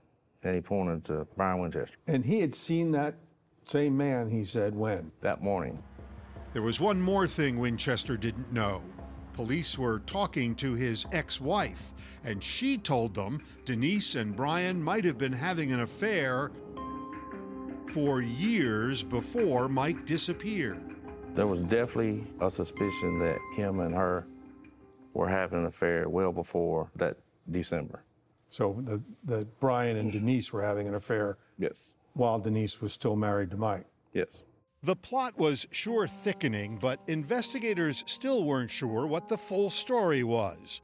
And 0.44 0.56
he 0.56 0.62
pointed 0.62 1.04
to 1.06 1.28
Brian 1.36 1.60
Winchester. 1.60 1.98
And 2.08 2.24
he 2.24 2.40
had 2.40 2.56
seen 2.56 2.92
that 2.92 3.16
same 3.66 3.98
man, 3.98 4.30
he 4.30 4.44
said, 4.44 4.76
when? 4.76 5.12
That 5.22 5.42
morning. 5.42 5.84
There 6.54 6.62
was 6.62 6.80
one 6.80 7.02
more 7.02 7.28
thing 7.28 7.60
Winchester 7.60 8.16
didn't 8.16 8.52
know. 8.54 8.82
Police 9.34 9.78
were 9.78 10.00
talking 10.00 10.56
to 10.56 10.74
his 10.74 11.06
ex 11.12 11.40
wife, 11.40 11.94
and 12.24 12.44
she 12.44 12.78
told 12.78 13.14
them 13.14 13.44
Denise 13.66 14.16
and 14.16 14.36
Brian 14.36 14.82
might 14.82 15.06
have 15.06 15.18
been 15.18 15.34
having 15.34 15.72
an 15.72 15.82
affair 15.82 16.52
for 17.90 18.22
years 18.22 19.04
before 19.04 19.68
Mike 19.68 20.06
disappeared. 20.06 20.82
There 21.36 21.48
was 21.48 21.62
definitely 21.62 22.26
a 22.42 22.50
suspicion 22.50 23.20
that 23.20 23.38
him 23.56 23.80
and 23.80 23.94
her 23.94 24.26
were 25.14 25.28
having 25.28 25.60
an 25.60 25.66
affair 25.66 26.08
well 26.10 26.32
before 26.32 26.90
that 26.96 27.18
December. 27.50 28.04
So 28.50 28.78
the, 28.80 29.02
the 29.24 29.48
Brian 29.60 29.98
and 29.98 30.12
Denise 30.12 30.54
were 30.54 30.64
having 30.64 30.88
an 30.88 30.96
affair. 30.96 31.38
Yes. 31.58 31.92
While 32.14 32.40
Denise 32.40 32.82
was 32.82 32.94
still 32.94 33.16
married 33.16 33.52
to 33.52 33.58
Mike. 33.58 33.86
Yes. 34.14 34.28
The 34.84 34.96
plot 34.96 35.38
was 35.38 35.68
sure 35.72 36.08
thickening, 36.08 36.78
but 36.78 37.00
investigators 37.08 38.04
still 38.08 38.44
weren't 38.44 38.72
sure 38.72 39.06
what 39.08 39.28
the 39.28 39.38
full 39.38 39.70
story 39.70 40.24
was. 40.24 40.80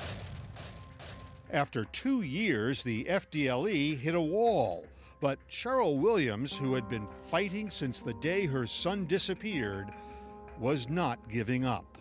After 1.51 1.85
two 1.85 2.23
years, 2.23 2.81
the 2.81 3.03
FDLE 3.05 3.97
hit 3.97 4.15
a 4.15 4.21
wall. 4.21 4.85
But 5.23 5.39
Cheryl 5.49 5.99
Williams, 5.99 6.57
who 6.57 6.73
had 6.73 6.89
been 6.89 7.07
fighting 7.31 7.69
since 7.69 8.01
the 8.01 8.13
day 8.15 8.45
her 8.45 8.67
son 8.67 9.05
disappeared, 9.05 9.87
was 10.59 10.89
not 10.89 11.17
giving 11.29 11.63
up. 11.63 11.97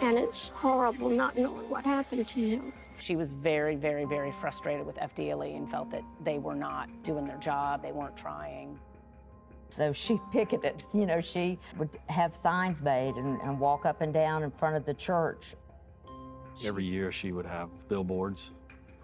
And 0.00 0.16
it's 0.16 0.48
horrible 0.48 1.10
not 1.10 1.36
knowing 1.36 1.68
what 1.68 1.84
happened 1.84 2.26
to 2.26 2.40
him. 2.40 2.72
She 2.98 3.14
was 3.14 3.28
very, 3.28 3.76
very, 3.76 4.06
very 4.06 4.32
frustrated 4.32 4.86
with 4.86 4.96
FDLE 4.96 5.54
and 5.54 5.70
felt 5.70 5.90
that 5.90 6.02
they 6.24 6.38
were 6.38 6.54
not 6.54 6.88
doing 7.02 7.26
their 7.26 7.36
job, 7.36 7.82
they 7.82 7.92
weren't 7.92 8.16
trying. 8.16 8.78
So 9.68 9.92
she 9.92 10.18
picketed. 10.32 10.82
You 10.94 11.04
know, 11.04 11.20
she 11.20 11.58
would 11.76 11.90
have 12.06 12.34
signs 12.34 12.80
made 12.80 13.16
and, 13.16 13.38
and 13.42 13.60
walk 13.60 13.84
up 13.84 14.00
and 14.00 14.14
down 14.14 14.42
in 14.42 14.50
front 14.50 14.76
of 14.76 14.86
the 14.86 14.94
church. 14.94 15.56
Every 16.64 16.86
year 16.86 17.12
she 17.12 17.32
would 17.32 17.44
have 17.44 17.68
billboards 17.90 18.52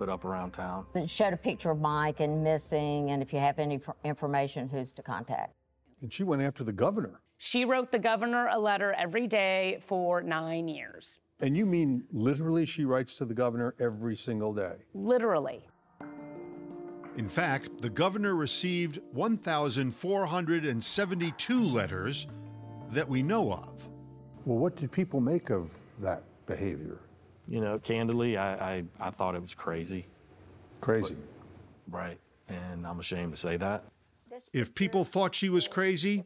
put 0.02 0.08
up 0.08 0.24
around 0.24 0.50
town. 0.50 0.84
It 0.96 1.08
showed 1.08 1.32
a 1.32 1.36
picture 1.36 1.70
of 1.70 1.80
Mike 1.80 2.18
and 2.18 2.42
missing, 2.42 3.12
and 3.12 3.22
if 3.22 3.32
you 3.32 3.38
have 3.38 3.60
any 3.60 3.80
information, 4.02 4.68
who's 4.68 4.90
to 4.94 5.02
contact. 5.02 5.54
And 6.00 6.12
she 6.12 6.24
went 6.24 6.42
after 6.42 6.64
the 6.64 6.72
governor. 6.72 7.20
She 7.38 7.64
wrote 7.64 7.92
the 7.92 8.00
governor 8.00 8.48
a 8.48 8.58
letter 8.58 8.92
every 8.94 9.28
day 9.28 9.78
for 9.80 10.20
nine 10.20 10.66
years. 10.66 11.20
And 11.38 11.56
you 11.56 11.66
mean 11.66 12.02
literally 12.10 12.66
she 12.66 12.84
writes 12.84 13.16
to 13.18 13.24
the 13.24 13.34
governor 13.34 13.76
every 13.78 14.16
single 14.16 14.52
day? 14.52 14.72
Literally. 14.92 15.68
In 17.16 17.28
fact, 17.28 17.80
the 17.80 17.90
governor 17.90 18.34
received 18.34 18.98
1,472 19.12 21.62
letters 21.62 22.26
that 22.90 23.08
we 23.08 23.22
know 23.22 23.52
of. 23.52 23.88
Well, 24.46 24.58
what 24.58 24.74
did 24.74 24.90
people 24.90 25.20
make 25.20 25.50
of 25.50 25.72
that 26.00 26.24
behavior? 26.46 26.98
You 27.48 27.61
know, 27.61 27.78
candidly, 27.78 28.37
I, 28.37 28.76
I, 28.76 28.85
I 29.00 29.11
thought 29.11 29.35
it 29.35 29.42
was 29.42 29.55
crazy. 29.55 30.07
Crazy. 30.81 31.16
But, 31.88 31.98
right. 31.98 32.18
And 32.48 32.87
I'm 32.87 33.00
ashamed 33.00 33.33
to 33.33 33.40
say 33.40 33.57
that. 33.57 33.85
If 34.52 34.74
people 34.74 35.05
thought 35.05 35.35
she 35.35 35.48
was 35.48 35.68
crazy, 35.68 36.24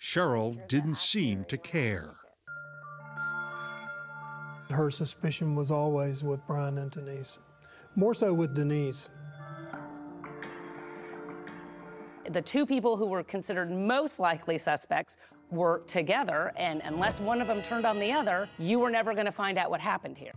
Cheryl 0.00 0.66
didn't 0.68 0.96
seem 0.96 1.44
to 1.44 1.56
care. 1.56 2.16
Her 4.70 4.90
suspicion 4.90 5.54
was 5.54 5.70
always 5.70 6.24
with 6.24 6.44
Brian 6.46 6.78
and 6.78 6.90
Denise, 6.90 7.38
more 7.94 8.14
so 8.14 8.34
with 8.34 8.54
Denise. 8.54 9.10
The 12.28 12.42
two 12.42 12.66
people 12.66 12.96
who 12.96 13.06
were 13.06 13.22
considered 13.22 13.70
most 13.70 14.18
likely 14.18 14.58
suspects 14.58 15.16
were 15.50 15.82
together, 15.86 16.52
and 16.56 16.82
unless 16.84 17.20
one 17.20 17.40
of 17.40 17.48
them 17.48 17.62
turned 17.62 17.84
on 17.84 17.98
the 17.98 18.12
other, 18.12 18.48
you 18.58 18.78
were 18.78 18.90
never 18.90 19.14
going 19.14 19.26
to 19.26 19.32
find 19.32 19.58
out 19.58 19.70
what 19.70 19.80
happened 19.80 20.18
here. 20.18 20.32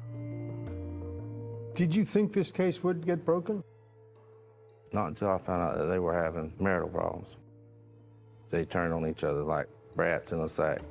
Did 1.75 1.95
you 1.95 2.05
think 2.05 2.33
this 2.33 2.51
case 2.51 2.83
would 2.83 3.05
get 3.05 3.25
broken? 3.25 3.63
Not 4.91 5.07
until 5.07 5.29
I 5.29 5.37
found 5.37 5.61
out 5.61 5.77
that 5.77 5.85
they 5.85 5.99
were 5.99 6.13
having 6.13 6.53
marital 6.59 6.89
problems. 6.89 7.37
They 8.49 8.65
turned 8.65 8.93
on 8.93 9.07
each 9.07 9.23
other 9.23 9.43
like 9.43 9.67
rats 9.95 10.31
in 10.31 10.41
a 10.41 10.49
sack. 10.49 10.81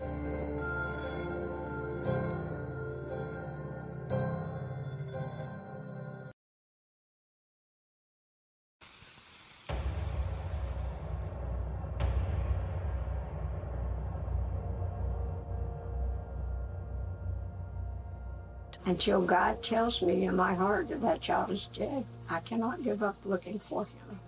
Until 18.88 19.20
God 19.20 19.62
tells 19.62 20.00
me 20.00 20.24
in 20.24 20.34
my 20.34 20.54
heart 20.54 20.88
that 20.88 21.02
that 21.02 21.20
child 21.20 21.50
is 21.50 21.66
dead, 21.74 22.06
I 22.30 22.40
cannot 22.40 22.82
give 22.82 23.02
up 23.02 23.16
looking 23.26 23.58
for 23.58 23.84
him. 23.84 24.18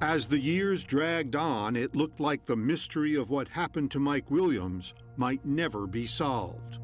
As 0.00 0.26
the 0.26 0.38
years 0.40 0.82
dragged 0.82 1.36
on, 1.36 1.76
it 1.76 1.94
looked 1.94 2.18
like 2.18 2.44
the 2.44 2.56
mystery 2.56 3.14
of 3.14 3.30
what 3.30 3.46
happened 3.46 3.92
to 3.92 4.00
Mike 4.00 4.28
Williams 4.28 4.92
might 5.16 5.46
never 5.46 5.86
be 5.86 6.04
solved. 6.04 6.78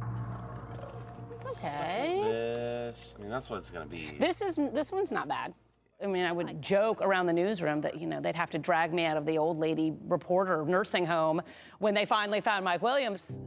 It's 1.34 1.44
okay. 1.44 2.20
This, 2.22 3.16
I 3.18 3.22
mean, 3.22 3.30
that's 3.32 3.50
what 3.50 3.56
it's 3.56 3.72
going 3.72 3.84
to 3.84 3.90
be. 3.90 4.16
This 4.20 4.42
is 4.42 4.54
this 4.72 4.92
one's 4.92 5.10
not 5.10 5.26
bad. 5.26 5.52
I 6.00 6.06
mean, 6.06 6.24
I 6.24 6.30
would 6.30 6.62
joke 6.62 7.02
around 7.02 7.26
the 7.26 7.32
newsroom 7.32 7.80
that 7.80 8.00
you 8.00 8.06
know 8.06 8.20
they'd 8.20 8.36
have 8.36 8.50
to 8.50 8.58
drag 8.60 8.94
me 8.94 9.06
out 9.06 9.16
of 9.16 9.26
the 9.26 9.38
old 9.38 9.58
lady 9.58 9.92
reporter 10.06 10.64
nursing 10.64 11.04
home 11.04 11.42
when 11.80 11.94
they 11.94 12.06
finally 12.06 12.40
found 12.40 12.64
Mike 12.64 12.80
Williams. 12.80 13.40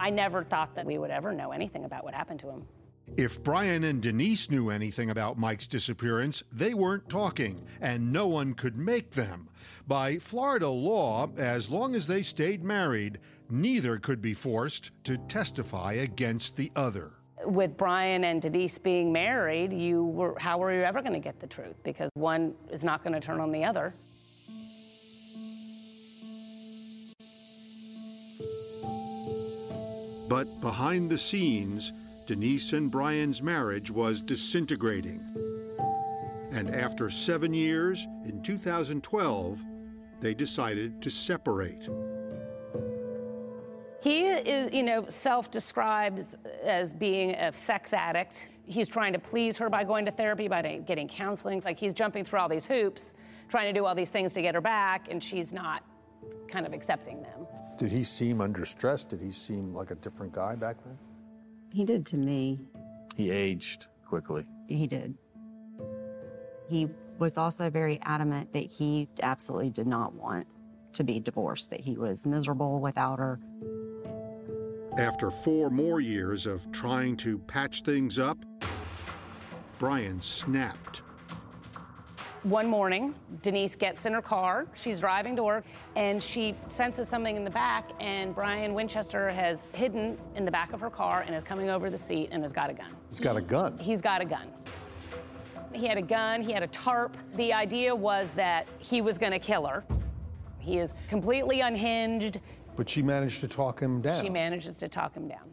I 0.00 0.08
never 0.08 0.44
thought 0.44 0.74
that 0.76 0.86
we 0.86 0.96
would 0.96 1.10
ever 1.10 1.30
know 1.32 1.52
anything 1.52 1.84
about 1.84 2.04
what 2.04 2.14
happened 2.14 2.40
to 2.40 2.48
him. 2.48 2.66
If 3.18 3.42
Brian 3.42 3.84
and 3.84 4.00
Denise 4.00 4.48
knew 4.48 4.70
anything 4.70 5.10
about 5.10 5.38
Mike's 5.38 5.66
disappearance, 5.66 6.42
they 6.50 6.72
weren't 6.72 7.10
talking, 7.10 7.66
and 7.82 8.10
no 8.10 8.26
one 8.26 8.54
could 8.54 8.78
make 8.78 9.10
them. 9.10 9.48
By 9.86 10.18
Florida 10.18 10.68
law, 10.68 11.28
as 11.36 11.68
long 11.68 11.94
as 11.94 12.06
they 12.06 12.22
stayed 12.22 12.64
married, 12.64 13.18
neither 13.50 13.98
could 13.98 14.22
be 14.22 14.32
forced 14.32 14.90
to 15.04 15.18
testify 15.18 15.94
against 15.94 16.56
the 16.56 16.72
other. 16.74 17.10
With 17.44 17.76
Brian 17.76 18.24
and 18.24 18.40
Denise 18.40 18.78
being 18.78 19.12
married, 19.12 19.72
you 19.72 20.04
were 20.04 20.38
how 20.38 20.58
were 20.58 20.72
you 20.72 20.82
ever 20.82 21.02
going 21.02 21.14
to 21.14 21.18
get 21.18 21.40
the 21.40 21.46
truth? 21.46 21.74
Because 21.82 22.10
one 22.14 22.54
is 22.70 22.84
not 22.84 23.02
going 23.02 23.14
to 23.14 23.20
turn 23.20 23.40
on 23.40 23.50
the 23.50 23.64
other. 23.64 23.92
But 30.30 30.46
behind 30.60 31.10
the 31.10 31.18
scenes, 31.18 32.24
Denise 32.28 32.72
and 32.72 32.88
Brian's 32.88 33.42
marriage 33.42 33.90
was 33.90 34.20
disintegrating. 34.20 35.20
And 36.52 36.72
after 36.72 37.10
seven 37.10 37.52
years, 37.52 38.06
in 38.24 38.40
2012, 38.40 39.60
they 40.20 40.32
decided 40.32 41.02
to 41.02 41.10
separate. 41.10 41.88
He 44.00 44.28
is, 44.28 44.72
you 44.72 44.84
know, 44.84 45.04
self 45.08 45.50
describes 45.50 46.36
as 46.62 46.92
being 46.92 47.34
a 47.34 47.52
sex 47.56 47.92
addict. 47.92 48.50
He's 48.66 48.86
trying 48.86 49.12
to 49.14 49.18
please 49.18 49.58
her 49.58 49.68
by 49.68 49.82
going 49.82 50.04
to 50.04 50.12
therapy, 50.12 50.46
by 50.46 50.62
getting 50.86 51.08
counseling. 51.08 51.60
Like 51.64 51.76
he's 51.76 51.92
jumping 51.92 52.24
through 52.24 52.38
all 52.38 52.48
these 52.48 52.66
hoops, 52.66 53.14
trying 53.48 53.74
to 53.74 53.76
do 53.76 53.84
all 53.84 53.96
these 53.96 54.12
things 54.12 54.32
to 54.34 54.42
get 54.42 54.54
her 54.54 54.60
back, 54.60 55.08
and 55.10 55.22
she's 55.22 55.52
not 55.52 55.82
kind 56.46 56.66
of 56.66 56.72
accepting 56.72 57.20
them. 57.20 57.39
Did 57.80 57.92
he 57.92 58.04
seem 58.04 58.42
under 58.42 58.66
stress? 58.66 59.04
Did 59.04 59.22
he 59.22 59.30
seem 59.30 59.74
like 59.74 59.90
a 59.90 59.94
different 59.94 60.34
guy 60.34 60.54
back 60.54 60.76
then? 60.84 60.98
He 61.72 61.86
did 61.86 62.04
to 62.06 62.18
me. 62.18 62.60
He 63.16 63.30
aged 63.30 63.86
quickly. 64.06 64.44
He 64.66 64.86
did. 64.86 65.14
He 66.68 66.88
was 67.18 67.38
also 67.38 67.70
very 67.70 67.98
adamant 68.02 68.52
that 68.52 68.64
he 68.64 69.08
absolutely 69.22 69.70
did 69.70 69.86
not 69.86 70.12
want 70.12 70.46
to 70.92 71.04
be 71.04 71.20
divorced, 71.20 71.70
that 71.70 71.80
he 71.80 71.96
was 71.96 72.26
miserable 72.26 72.80
without 72.80 73.18
her. 73.18 73.40
After 74.98 75.30
four 75.30 75.70
more 75.70 76.02
years 76.02 76.46
of 76.46 76.70
trying 76.72 77.16
to 77.18 77.38
patch 77.38 77.80
things 77.80 78.18
up, 78.18 78.36
Brian 79.78 80.20
snapped. 80.20 81.00
One 82.44 82.66
morning, 82.66 83.14
Denise 83.42 83.76
gets 83.76 84.06
in 84.06 84.14
her 84.14 84.22
car. 84.22 84.66
She's 84.74 85.00
driving 85.00 85.36
to 85.36 85.42
work 85.42 85.64
and 85.94 86.22
she 86.22 86.54
senses 86.70 87.06
something 87.06 87.36
in 87.36 87.44
the 87.44 87.50
back. 87.50 87.90
And 88.00 88.34
Brian 88.34 88.72
Winchester 88.72 89.28
has 89.28 89.68
hidden 89.74 90.16
in 90.36 90.46
the 90.46 90.50
back 90.50 90.72
of 90.72 90.80
her 90.80 90.88
car 90.88 91.22
and 91.26 91.34
is 91.34 91.44
coming 91.44 91.68
over 91.68 91.90
the 91.90 91.98
seat 91.98 92.30
and 92.32 92.42
has 92.42 92.52
got 92.54 92.70
a 92.70 92.72
gun. 92.72 92.96
He's 93.10 93.20
got 93.20 93.36
a 93.36 93.42
gun. 93.42 93.76
He's 93.76 94.00
got 94.00 94.22
a 94.22 94.24
gun. 94.24 94.48
He 95.74 95.86
had 95.86 95.98
a 95.98 96.02
gun, 96.02 96.42
he 96.42 96.52
had 96.52 96.62
a 96.62 96.68
tarp. 96.68 97.14
The 97.34 97.52
idea 97.52 97.94
was 97.94 98.30
that 98.32 98.66
he 98.78 99.02
was 99.02 99.18
going 99.18 99.32
to 99.32 99.38
kill 99.38 99.66
her. 99.66 99.84
He 100.58 100.78
is 100.78 100.94
completely 101.08 101.60
unhinged. 101.60 102.40
But 102.74 102.88
she 102.88 103.02
managed 103.02 103.40
to 103.42 103.48
talk 103.48 103.80
him 103.80 104.00
down. 104.00 104.24
She 104.24 104.30
manages 104.30 104.78
to 104.78 104.88
talk 104.88 105.14
him 105.14 105.28
down. 105.28 105.52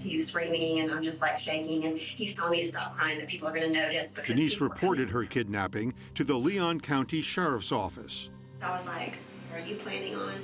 He's 0.00 0.28
screaming, 0.28 0.80
and 0.80 0.92
I'm 0.92 1.02
just 1.02 1.20
like 1.20 1.38
shaking, 1.38 1.84
and 1.84 1.98
he's 1.98 2.34
telling 2.34 2.52
me 2.52 2.62
to 2.62 2.68
stop 2.68 2.96
crying, 2.96 3.18
that 3.18 3.28
people 3.28 3.48
are 3.48 3.52
going 3.52 3.72
to 3.72 3.78
notice. 3.78 4.12
Because 4.12 4.28
Denise 4.28 4.60
reported 4.60 5.10
her 5.10 5.24
kidnapping 5.24 5.94
to 6.14 6.24
the 6.24 6.36
Leon 6.36 6.80
County 6.80 7.20
Sheriff's 7.20 7.72
Office. 7.72 8.30
I 8.62 8.72
was 8.72 8.86
like, 8.86 9.14
are 9.52 9.60
you 9.60 9.76
planning 9.76 10.16
on, 10.16 10.34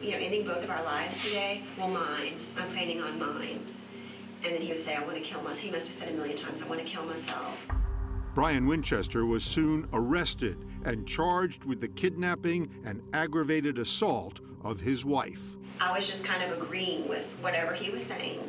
you 0.00 0.12
know, 0.12 0.18
ending 0.18 0.46
both 0.46 0.62
of 0.62 0.70
our 0.70 0.82
lives 0.84 1.22
today? 1.22 1.62
Well, 1.78 1.88
mine. 1.88 2.34
I'm 2.56 2.68
planning 2.70 3.00
on 3.00 3.18
mine. 3.18 3.66
And 4.44 4.54
then 4.54 4.62
he 4.62 4.72
would 4.72 4.84
say, 4.84 4.94
I 4.94 5.04
want 5.04 5.16
to 5.16 5.20
kill 5.22 5.42
myself. 5.42 5.58
He 5.58 5.70
must 5.70 5.88
have 5.88 5.96
said 5.96 6.08
a 6.08 6.12
million 6.12 6.36
times, 6.36 6.62
I 6.62 6.68
want 6.68 6.80
to 6.80 6.86
kill 6.86 7.04
myself. 7.04 7.56
Brian 8.34 8.66
Winchester 8.66 9.26
was 9.26 9.44
soon 9.44 9.88
arrested 9.92 10.56
and 10.84 11.06
charged 11.06 11.64
with 11.64 11.80
the 11.80 11.88
kidnapping 11.88 12.70
and 12.84 13.02
aggravated 13.12 13.78
assault 13.78 14.40
of 14.64 14.80
his 14.80 15.04
wife. 15.04 15.56
I 15.80 15.96
was 15.96 16.06
just 16.06 16.24
kind 16.24 16.42
of 16.42 16.60
agreeing 16.60 17.08
with 17.08 17.26
whatever 17.40 17.72
he 17.74 17.90
was 17.90 18.02
saying. 18.04 18.40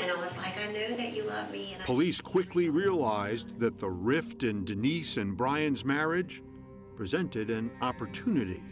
And 0.00 0.10
I 0.10 0.14
was 0.16 0.36
like, 0.36 0.54
I 0.58 0.72
know 0.72 0.96
that 0.96 1.14
you 1.14 1.24
love 1.24 1.50
me. 1.50 1.72
And 1.74 1.82
I- 1.82 1.86
Police 1.86 2.20
quickly 2.20 2.68
realized 2.68 3.58
that 3.60 3.78
the 3.78 3.88
rift 3.88 4.42
in 4.42 4.64
Denise 4.64 5.16
and 5.16 5.36
Brian's 5.36 5.84
marriage 5.84 6.42
presented 6.96 7.50
an 7.50 7.70
opportunity. 7.80 8.62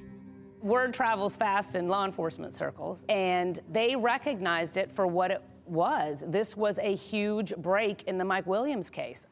Word 0.60 0.94
travels 0.94 1.34
fast 1.36 1.74
in 1.74 1.88
law 1.88 2.04
enforcement 2.04 2.54
circles, 2.54 3.04
and 3.08 3.58
they 3.68 3.96
recognized 3.96 4.76
it 4.76 4.92
for 4.92 5.08
what 5.08 5.30
it 5.32 5.42
was. 5.66 6.22
This 6.28 6.56
was 6.56 6.78
a 6.78 6.94
huge 6.94 7.52
break 7.56 8.04
in 8.04 8.16
the 8.16 8.24
Mike 8.24 8.46
Williams 8.46 8.88
case. 8.90 9.26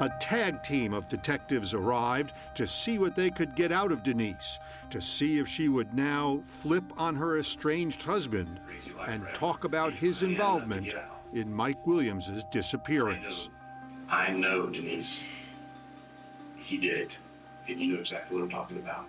A 0.00 0.08
tag 0.18 0.62
team 0.62 0.94
of 0.94 1.10
detectives 1.10 1.74
arrived 1.74 2.32
to 2.54 2.66
see 2.66 2.98
what 2.98 3.14
they 3.14 3.28
could 3.28 3.54
get 3.54 3.70
out 3.70 3.92
of 3.92 4.02
Denise, 4.02 4.58
to 4.88 4.98
see 4.98 5.38
if 5.38 5.46
she 5.46 5.68
would 5.68 5.92
now 5.92 6.40
flip 6.46 6.84
on 6.96 7.14
her 7.16 7.38
estranged 7.38 8.02
husband 8.02 8.60
and 9.06 9.26
talk 9.34 9.64
about 9.64 9.92
his 9.92 10.22
involvement 10.22 10.94
in 11.34 11.52
Mike 11.52 11.86
Williams's 11.86 12.44
disappearance. 12.44 13.50
I 14.08 14.32
know, 14.32 14.68
Denise. 14.68 15.18
He 16.56 16.78
did 16.78 16.98
it, 16.98 17.16
and 17.68 17.78
you 17.78 17.92
know 17.92 18.00
exactly 18.00 18.38
what 18.38 18.44
I'm 18.44 18.50
talking 18.50 18.78
about. 18.78 19.06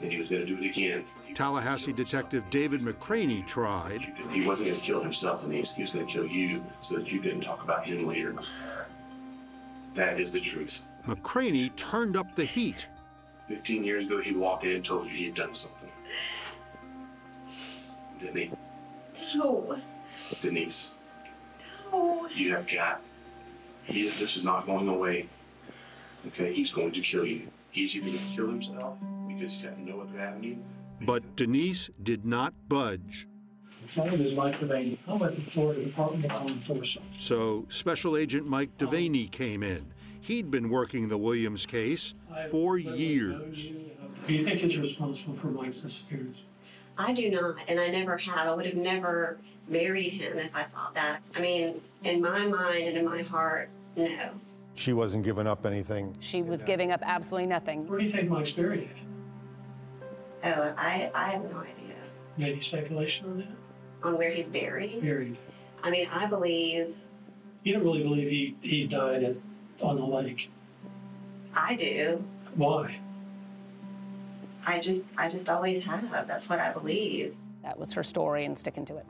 And 0.00 0.10
he 0.10 0.18
was 0.18 0.28
going 0.28 0.44
to 0.44 0.46
do 0.46 0.60
it 0.60 0.68
again. 0.68 1.04
Tallahassee 1.34 1.92
detective 1.92 2.42
David 2.50 2.80
McCranie 2.80 3.46
tried, 3.46 4.00
He 4.32 4.44
wasn't 4.44 4.68
going 4.68 4.80
to 4.80 4.84
kill 4.84 5.00
himself, 5.00 5.42
Denise. 5.42 5.74
He 5.74 5.82
was 5.82 5.92
going 5.92 6.06
to 6.06 6.12
kill 6.12 6.26
you 6.26 6.64
so 6.82 6.96
that 6.96 7.12
you 7.12 7.20
didn't 7.20 7.42
talk 7.42 7.62
about 7.62 7.86
him 7.86 8.06
later. 8.06 8.34
That 9.96 10.20
is 10.20 10.30
the 10.30 10.40
truth. 10.40 10.82
McCranie 11.08 11.74
turned 11.76 12.16
up 12.16 12.34
the 12.36 12.44
heat. 12.44 12.86
15 13.48 13.82
years 13.82 14.06
ago, 14.06 14.20
he 14.20 14.32
walked 14.32 14.64
in 14.64 14.72
and 14.72 14.84
told 14.84 15.06
you 15.06 15.12
he 15.16 15.24
had 15.26 15.34
done 15.34 15.54
something. 15.54 15.88
Didn't 18.20 18.36
he? 18.36 18.50
No. 19.34 19.78
Denise, 20.42 20.88
No. 21.92 22.26
you 22.34 22.54
have 22.54 22.66
got. 22.70 23.00
He, 23.84 24.02
this 24.02 24.36
is 24.36 24.44
not 24.44 24.66
going 24.66 24.88
away. 24.88 25.28
Okay, 26.28 26.52
he's 26.52 26.72
going 26.72 26.92
to 26.92 27.00
kill 27.00 27.24
you. 27.24 27.48
He's 27.70 27.94
either 27.94 28.06
going 28.06 28.18
to 28.18 28.34
kill 28.34 28.46
himself 28.48 28.98
because 29.28 29.52
he's 29.52 29.62
got 29.62 29.78
no 29.78 30.00
other 30.00 30.20
avenue. 30.20 30.56
But 31.02 31.36
Denise 31.36 31.90
did 32.02 32.24
not 32.26 32.52
budge. 32.68 33.28
My 33.94 34.08
name 34.08 34.20
is 34.20 34.34
Mike 34.34 34.58
Devaney. 34.58 34.98
I'm 35.06 35.18
with 35.18 35.36
the 35.36 35.50
Florida 35.50 35.84
Department 35.84 36.24
of 36.24 36.32
Law 36.32 36.48
Enforcement. 36.48 37.08
So 37.18 37.66
Special 37.68 38.16
Agent 38.16 38.46
Mike 38.46 38.70
um, 38.80 38.88
Devaney 38.88 39.30
came 39.30 39.62
in. 39.62 39.86
He'd 40.20 40.50
been 40.50 40.70
working 40.70 41.08
the 41.08 41.18
Williams 41.18 41.66
case 41.66 42.14
for 42.50 42.78
years. 42.78 43.70
Um, 43.70 44.14
do 44.26 44.34
you 44.34 44.44
think 44.44 44.60
he's 44.60 44.76
responsible 44.76 45.36
for 45.36 45.48
Mike's 45.48 45.78
disappearance? 45.78 46.38
I 46.98 47.12
do 47.12 47.30
not, 47.30 47.56
and 47.68 47.78
I 47.78 47.88
never 47.88 48.16
have. 48.16 48.48
I 48.48 48.54
would 48.54 48.66
have 48.66 48.74
never 48.74 49.38
married 49.68 50.14
him 50.14 50.38
if 50.38 50.54
I 50.54 50.64
thought 50.64 50.94
that. 50.94 51.20
I 51.34 51.40
mean, 51.40 51.80
in 52.02 52.20
my 52.20 52.46
mind 52.46 52.88
and 52.88 52.96
in 52.96 53.04
my 53.04 53.22
heart, 53.22 53.68
no. 53.94 54.30
She 54.74 54.92
wasn't 54.92 55.24
giving 55.24 55.46
up 55.46 55.64
anything. 55.64 56.16
She 56.20 56.42
was 56.42 56.64
giving 56.64 56.90
up 56.90 57.00
absolutely 57.04 57.46
nothing. 57.46 57.86
Where 57.86 58.00
do 58.00 58.04
you 58.04 58.10
think 58.10 58.28
Mike's 58.28 58.50
buried? 58.50 58.90
Oh, 60.44 60.74
I, 60.76 61.10
I 61.14 61.30
have 61.30 61.44
no 61.44 61.58
idea 61.58 61.96
Any 62.38 62.60
speculation 62.60 63.26
on 63.26 63.38
that? 63.38 63.65
On 64.06 64.16
where 64.16 64.30
he's 64.30 64.48
buried. 64.48 65.02
Buried. 65.02 65.36
I 65.82 65.90
mean, 65.90 66.08
I 66.08 66.26
believe, 66.26 66.94
You 67.64 67.74
don't 67.74 67.84
really 67.84 68.02
believe 68.02 68.28
he, 68.28 68.56
he 68.62 68.86
died 68.86 69.24
at, 69.24 69.36
on 69.82 69.96
the 69.96 70.04
lake. 70.04 70.50
I 71.54 71.74
do. 71.74 72.22
Why? 72.54 72.98
I 74.64 74.78
just, 74.80 75.02
I 75.16 75.28
just 75.28 75.48
always 75.48 75.82
have. 75.84 76.26
That's 76.26 76.48
what 76.48 76.58
I 76.60 76.72
believe. 76.72 77.36
That 77.62 77.78
was 77.78 77.92
her 77.92 78.02
story 78.02 78.44
and 78.44 78.58
sticking 78.58 78.84
to 78.86 78.96
it. 78.96 79.06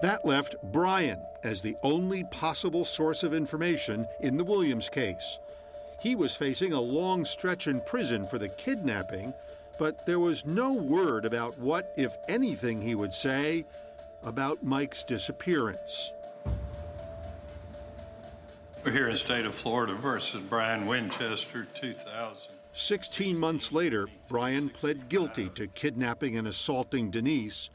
That 0.00 0.24
left 0.24 0.54
Brian 0.72 1.20
as 1.42 1.60
the 1.60 1.76
only 1.82 2.24
possible 2.30 2.84
source 2.84 3.22
of 3.22 3.34
information 3.34 4.06
in 4.20 4.36
the 4.36 4.44
Williams 4.44 4.88
case. 4.88 5.38
He 6.00 6.14
was 6.14 6.34
facing 6.34 6.72
a 6.72 6.80
long 6.80 7.24
stretch 7.24 7.66
in 7.66 7.80
prison 7.80 8.26
for 8.26 8.38
the 8.38 8.48
kidnapping, 8.48 9.34
but 9.78 10.04
there 10.06 10.18
was 10.18 10.44
no 10.44 10.72
word 10.72 11.24
about 11.24 11.58
what, 11.58 11.92
if 11.96 12.14
anything, 12.28 12.82
he 12.82 12.94
would 12.94 13.14
say 13.14 13.64
about 14.22 14.64
Mike's 14.64 15.04
disappearance. 15.04 16.12
We're 18.84 18.92
here 18.92 19.08
in 19.08 19.16
state 19.16 19.44
of 19.44 19.54
Florida 19.54 19.94
versus 19.94 20.40
Brian 20.48 20.86
Winchester, 20.86 21.66
2000. 21.74 22.52
16 22.72 23.36
months 23.36 23.72
later, 23.72 24.08
Brian 24.28 24.68
pled 24.68 25.08
guilty 25.08 25.48
to 25.50 25.66
kidnapping 25.68 26.36
and 26.36 26.46
assaulting 26.46 27.10
Denise 27.10 27.70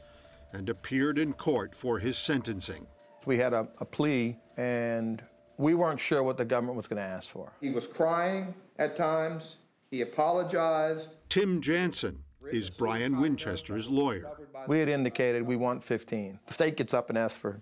and 0.52 0.68
appeared 0.68 1.18
in 1.18 1.32
court 1.34 1.74
for 1.74 1.98
his 1.98 2.16
sentencing. 2.16 2.86
We 3.26 3.38
had 3.38 3.52
a, 3.52 3.68
a 3.78 3.84
plea, 3.84 4.38
and 4.56 5.22
we 5.58 5.74
weren't 5.74 6.00
sure 6.00 6.22
what 6.22 6.36
the 6.36 6.44
government 6.44 6.76
was 6.76 6.86
going 6.86 6.98
to 6.98 7.08
ask 7.08 7.30
for. 7.30 7.52
He 7.60 7.70
was 7.70 7.86
crying 7.86 8.54
at 8.78 8.96
times. 8.96 9.56
He 9.94 10.00
apologized. 10.00 11.14
Tim 11.28 11.60
Jansen 11.60 12.24
is 12.50 12.68
Brian 12.68 13.20
Winchester's 13.20 13.88
lawyer. 13.88 14.28
We 14.66 14.80
had 14.80 14.88
indicated 14.88 15.44
we 15.44 15.54
want 15.54 15.84
15. 15.84 16.40
The 16.48 16.52
state 16.52 16.76
gets 16.76 16.92
up 16.92 17.10
and 17.10 17.16
asks 17.16 17.38
for 17.38 17.60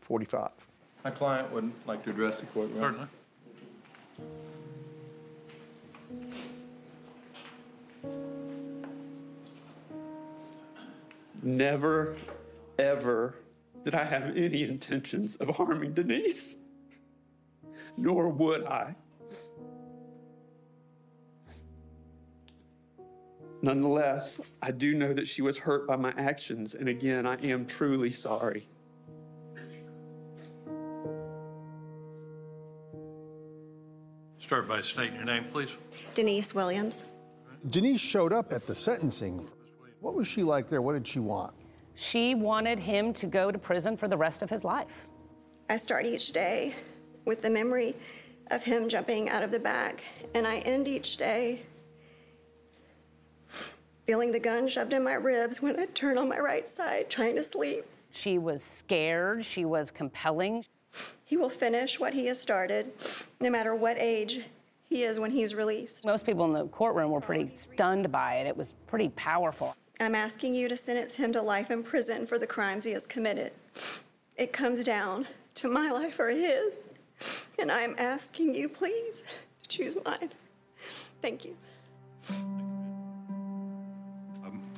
45. 0.00 0.50
My 1.02 1.10
client 1.10 1.50
would 1.50 1.72
like 1.84 2.04
to 2.04 2.10
address 2.10 2.38
the 2.38 2.46
court. 2.46 2.70
Certainly. 2.76 3.08
Never, 11.42 12.16
ever 12.78 13.34
did 13.82 13.96
I 13.96 14.04
have 14.04 14.36
any 14.36 14.62
intentions 14.62 15.34
of 15.34 15.48
harming 15.56 15.94
Denise, 15.94 16.54
nor 17.96 18.28
would 18.28 18.66
I. 18.66 18.94
Nonetheless, 23.62 24.52
I 24.60 24.72
do 24.72 24.94
know 24.94 25.12
that 25.12 25.28
she 25.28 25.40
was 25.40 25.56
hurt 25.56 25.86
by 25.86 25.94
my 25.94 26.12
actions, 26.18 26.74
and 26.74 26.88
again, 26.88 27.26
I 27.26 27.36
am 27.46 27.64
truly 27.64 28.10
sorry. 28.10 28.68
Start 34.38 34.68
by 34.68 34.80
stating 34.80 35.14
your 35.14 35.24
name, 35.24 35.44
please. 35.52 35.70
Denise 36.14 36.52
Williams. 36.52 37.04
Denise 37.70 38.00
showed 38.00 38.32
up 38.32 38.52
at 38.52 38.66
the 38.66 38.74
sentencing. 38.74 39.46
What 40.00 40.14
was 40.14 40.26
she 40.26 40.42
like 40.42 40.66
there? 40.66 40.82
What 40.82 40.94
did 40.94 41.06
she 41.06 41.20
want? 41.20 41.54
She 41.94 42.34
wanted 42.34 42.80
him 42.80 43.12
to 43.14 43.26
go 43.26 43.52
to 43.52 43.58
prison 43.58 43.96
for 43.96 44.08
the 44.08 44.16
rest 44.16 44.42
of 44.42 44.50
his 44.50 44.64
life. 44.64 45.06
I 45.70 45.76
start 45.76 46.04
each 46.06 46.32
day 46.32 46.74
with 47.24 47.42
the 47.42 47.50
memory 47.50 47.94
of 48.50 48.64
him 48.64 48.88
jumping 48.88 49.30
out 49.30 49.44
of 49.44 49.52
the 49.52 49.60
back, 49.60 50.02
and 50.34 50.48
I 50.48 50.58
end 50.58 50.88
each 50.88 51.16
day 51.16 51.62
feeling 54.06 54.32
the 54.32 54.40
gun 54.40 54.68
shoved 54.68 54.92
in 54.92 55.04
my 55.04 55.14
ribs 55.14 55.62
when 55.62 55.78
I 55.78 55.86
turn 55.86 56.18
on 56.18 56.28
my 56.28 56.38
right 56.38 56.68
side 56.68 57.08
trying 57.10 57.36
to 57.36 57.42
sleep. 57.42 57.84
She 58.10 58.38
was 58.38 58.62
scared, 58.62 59.44
she 59.44 59.64
was 59.64 59.90
compelling. 59.90 60.64
He 61.24 61.36
will 61.36 61.48
finish 61.48 61.98
what 61.98 62.12
he 62.12 62.26
has 62.26 62.38
started, 62.38 62.92
no 63.40 63.48
matter 63.48 63.74
what 63.74 63.96
age 63.98 64.40
he 64.88 65.04
is 65.04 65.18
when 65.18 65.30
he's 65.30 65.54
released. 65.54 66.04
Most 66.04 66.26
people 66.26 66.44
in 66.44 66.52
the 66.52 66.66
courtroom 66.66 67.10
were 67.10 67.20
pretty 67.20 67.54
stunned 67.54 68.12
by 68.12 68.34
it. 68.36 68.46
It 68.46 68.56
was 68.56 68.74
pretty 68.86 69.08
powerful. 69.10 69.74
I'm 70.00 70.14
asking 70.14 70.54
you 70.54 70.68
to 70.68 70.76
sentence 70.76 71.16
him 71.16 71.32
to 71.32 71.40
life 71.40 71.70
in 71.70 71.82
prison 71.82 72.26
for 72.26 72.38
the 72.38 72.46
crimes 72.46 72.84
he 72.84 72.92
has 72.92 73.06
committed. 73.06 73.52
It 74.36 74.52
comes 74.52 74.84
down 74.84 75.26
to 75.54 75.68
my 75.68 75.90
life 75.90 76.18
or 76.18 76.28
his, 76.28 76.80
and 77.58 77.70
I'm 77.70 77.94
asking 77.98 78.54
you, 78.54 78.68
please, 78.68 79.22
to 79.62 79.68
choose 79.68 79.96
mine. 80.04 80.30
Thank 81.22 81.44
you. 81.44 81.56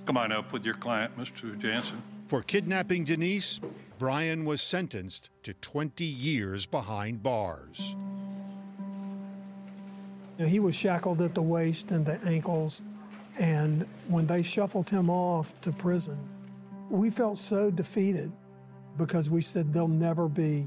Come 0.06 0.16
on 0.18 0.32
up 0.32 0.52
with 0.52 0.64
your 0.64 0.74
client, 0.74 1.16
Mr. 1.18 1.58
Jansen. 1.58 2.02
For 2.26 2.42
kidnapping 2.42 3.04
Denise, 3.04 3.60
Brian 3.98 4.44
was 4.44 4.60
sentenced 4.60 5.30
to 5.44 5.54
20 5.54 6.04
years 6.04 6.66
behind 6.66 7.22
bars. 7.22 7.96
You 10.38 10.46
he 10.46 10.58
was 10.58 10.74
shackled 10.74 11.20
at 11.22 11.34
the 11.34 11.42
waist 11.42 11.90
and 11.90 12.04
the 12.04 12.20
ankles, 12.24 12.82
and 13.38 13.86
when 14.08 14.26
they 14.26 14.42
shuffled 14.42 14.90
him 14.90 15.08
off 15.08 15.58
to 15.62 15.72
prison, 15.72 16.18
we 16.90 17.08
felt 17.08 17.38
so 17.38 17.70
defeated 17.70 18.32
because 18.98 19.30
we 19.30 19.40
said 19.40 19.72
there'll 19.72 19.88
never 19.88 20.28
be 20.28 20.66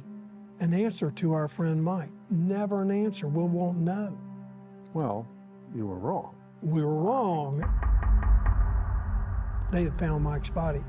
an 0.60 0.74
answer 0.74 1.12
to 1.12 1.34
our 1.34 1.48
friend 1.48 1.84
Mike. 1.84 2.10
Never 2.30 2.82
an 2.82 2.92
answer. 2.92 3.28
We 3.28 3.44
won't 3.44 3.78
know. 3.78 4.18
Well, 4.94 5.28
you 5.76 5.86
were 5.86 6.00
wrong. 6.00 6.36
We 6.62 6.84
were 6.84 6.96
wrong. 6.96 7.64
They 9.72 9.84
had 9.84 10.00
found 10.00 10.24
Mike's 10.24 10.50
body. 10.50 10.82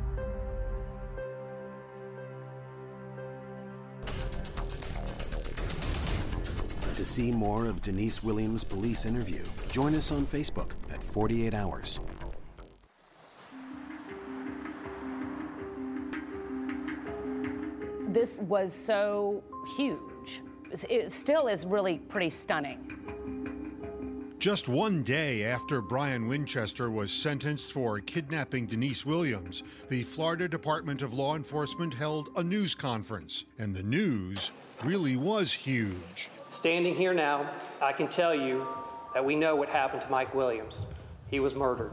To 6.97 7.05
see 7.05 7.31
more 7.33 7.66
of 7.66 7.83
Denise 7.83 8.22
Williams' 8.22 8.64
police 8.64 9.05
interview, 9.07 9.43
join 9.70 9.95
us 9.95 10.11
on 10.11 10.26
Facebook 10.26 10.72
at 10.93 11.03
48 11.03 11.55
Hours. 11.55 12.01
This 18.09 18.41
was 18.41 18.72
so 18.72 19.43
huge. 19.76 20.43
It 20.89 21.12
still 21.12 21.47
is 21.47 21.66
really 21.66 21.99
pretty 21.99 22.31
stunning. 22.31 22.97
Just 24.49 24.66
one 24.66 25.03
day 25.03 25.44
after 25.44 25.82
Brian 25.82 26.26
Winchester 26.26 26.90
was 26.90 27.12
sentenced 27.12 27.70
for 27.70 28.01
kidnapping 28.01 28.64
Denise 28.64 29.05
Williams, 29.05 29.62
the 29.90 30.03
Florida 30.05 30.49
Department 30.49 31.03
of 31.03 31.12
Law 31.12 31.36
Enforcement 31.36 31.92
held 31.92 32.30
a 32.34 32.42
news 32.42 32.74
conference, 32.74 33.44
and 33.59 33.74
the 33.74 33.82
news 33.82 34.51
really 34.82 35.16
was 35.16 35.53
huge. 35.53 36.30
Standing 36.49 36.94
here 36.94 37.12
now, 37.12 37.51
I 37.82 37.92
can 37.92 38.09
tell 38.09 38.34
you 38.34 38.66
that 39.12 39.22
we 39.22 39.36
know 39.36 39.55
what 39.55 39.68
happened 39.68 40.01
to 40.01 40.11
Mike 40.11 40.34
Williams. 40.34 40.86
He 41.26 41.40
was 41.40 41.55
murdered. 41.55 41.92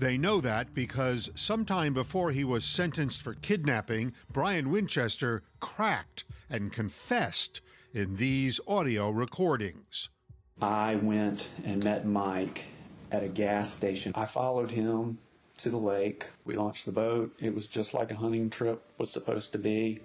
They 0.00 0.18
know 0.18 0.40
that 0.40 0.74
because 0.74 1.30
sometime 1.36 1.94
before 1.94 2.32
he 2.32 2.42
was 2.42 2.64
sentenced 2.64 3.22
for 3.22 3.34
kidnapping, 3.34 4.14
Brian 4.32 4.72
Winchester 4.72 5.44
cracked 5.60 6.24
and 6.50 6.72
confessed 6.72 7.60
in 7.94 8.16
these 8.16 8.58
audio 8.66 9.10
recordings. 9.10 10.08
I 10.60 10.96
went 10.96 11.48
and 11.64 11.84
met 11.84 12.04
Mike 12.04 12.64
at 13.12 13.22
a 13.22 13.28
gas 13.28 13.72
station. 13.72 14.12
I 14.14 14.26
followed 14.26 14.70
him 14.72 15.18
to 15.58 15.70
the 15.70 15.76
lake. 15.76 16.26
We 16.44 16.56
launched 16.56 16.84
the 16.84 16.92
boat. 16.92 17.34
It 17.38 17.54
was 17.54 17.66
just 17.66 17.94
like 17.94 18.10
a 18.10 18.16
hunting 18.16 18.50
trip 18.50 18.82
was 18.98 19.10
supposed 19.10 19.52
to 19.52 19.58
be. 19.58 20.00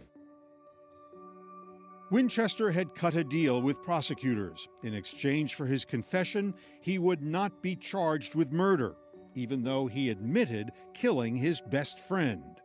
Winchester 2.11 2.69
had 2.69 2.93
cut 2.93 3.15
a 3.15 3.23
deal 3.23 3.63
with 3.63 3.81
prosecutors. 3.81 4.67
In 4.83 4.93
exchange 4.93 5.55
for 5.55 5.65
his 5.65 5.85
confession, 5.85 6.53
he 6.81 6.99
would 6.99 7.23
not 7.23 7.63
be 7.63 7.75
charged 7.75 8.35
with 8.35 8.51
murder, 8.51 8.95
even 9.33 9.63
though 9.63 9.87
he 9.87 10.09
admitted 10.09 10.71
killing 10.93 11.35
his 11.35 11.61
best 11.61 11.99
friend. 11.99 12.61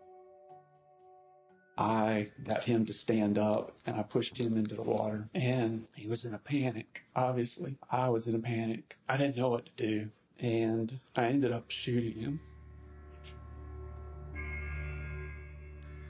I 1.79 2.27
got 2.43 2.65
him 2.65 2.85
to 2.87 2.93
stand 2.93 3.39
up 3.39 3.73
and 3.87 3.95
I 3.95 4.03
pushed 4.03 4.37
him 4.37 4.57
into 4.57 4.75
the 4.75 4.83
water. 4.83 5.29
And 5.33 5.87
he 5.95 6.09
was 6.09 6.25
in 6.25 6.35
a 6.35 6.39
panic, 6.39 7.05
obviously. 7.15 7.77
I 7.89 8.09
was 8.09 8.27
in 8.27 8.35
a 8.35 8.41
panic. 8.41 8.97
I 9.09 9.17
didn't 9.17 9.37
know 9.37 9.49
what 9.49 9.67
to 9.67 9.73
do. 9.77 10.09
And 10.41 10.99
I 11.15 11.27
ended 11.27 11.53
up 11.53 11.71
shooting 11.71 12.15
him. 12.15 12.41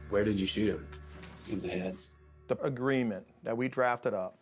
Where 0.09 0.25
did 0.25 0.41
you 0.41 0.47
shoot 0.47 0.71
him? 0.71 0.87
In 1.51 1.61
the 1.61 1.69
head. 1.69 1.99
The 2.49 2.59
agreement 2.63 3.27
that 3.43 3.55
we 3.55 3.69
drafted 3.69 4.15
up 4.15 4.39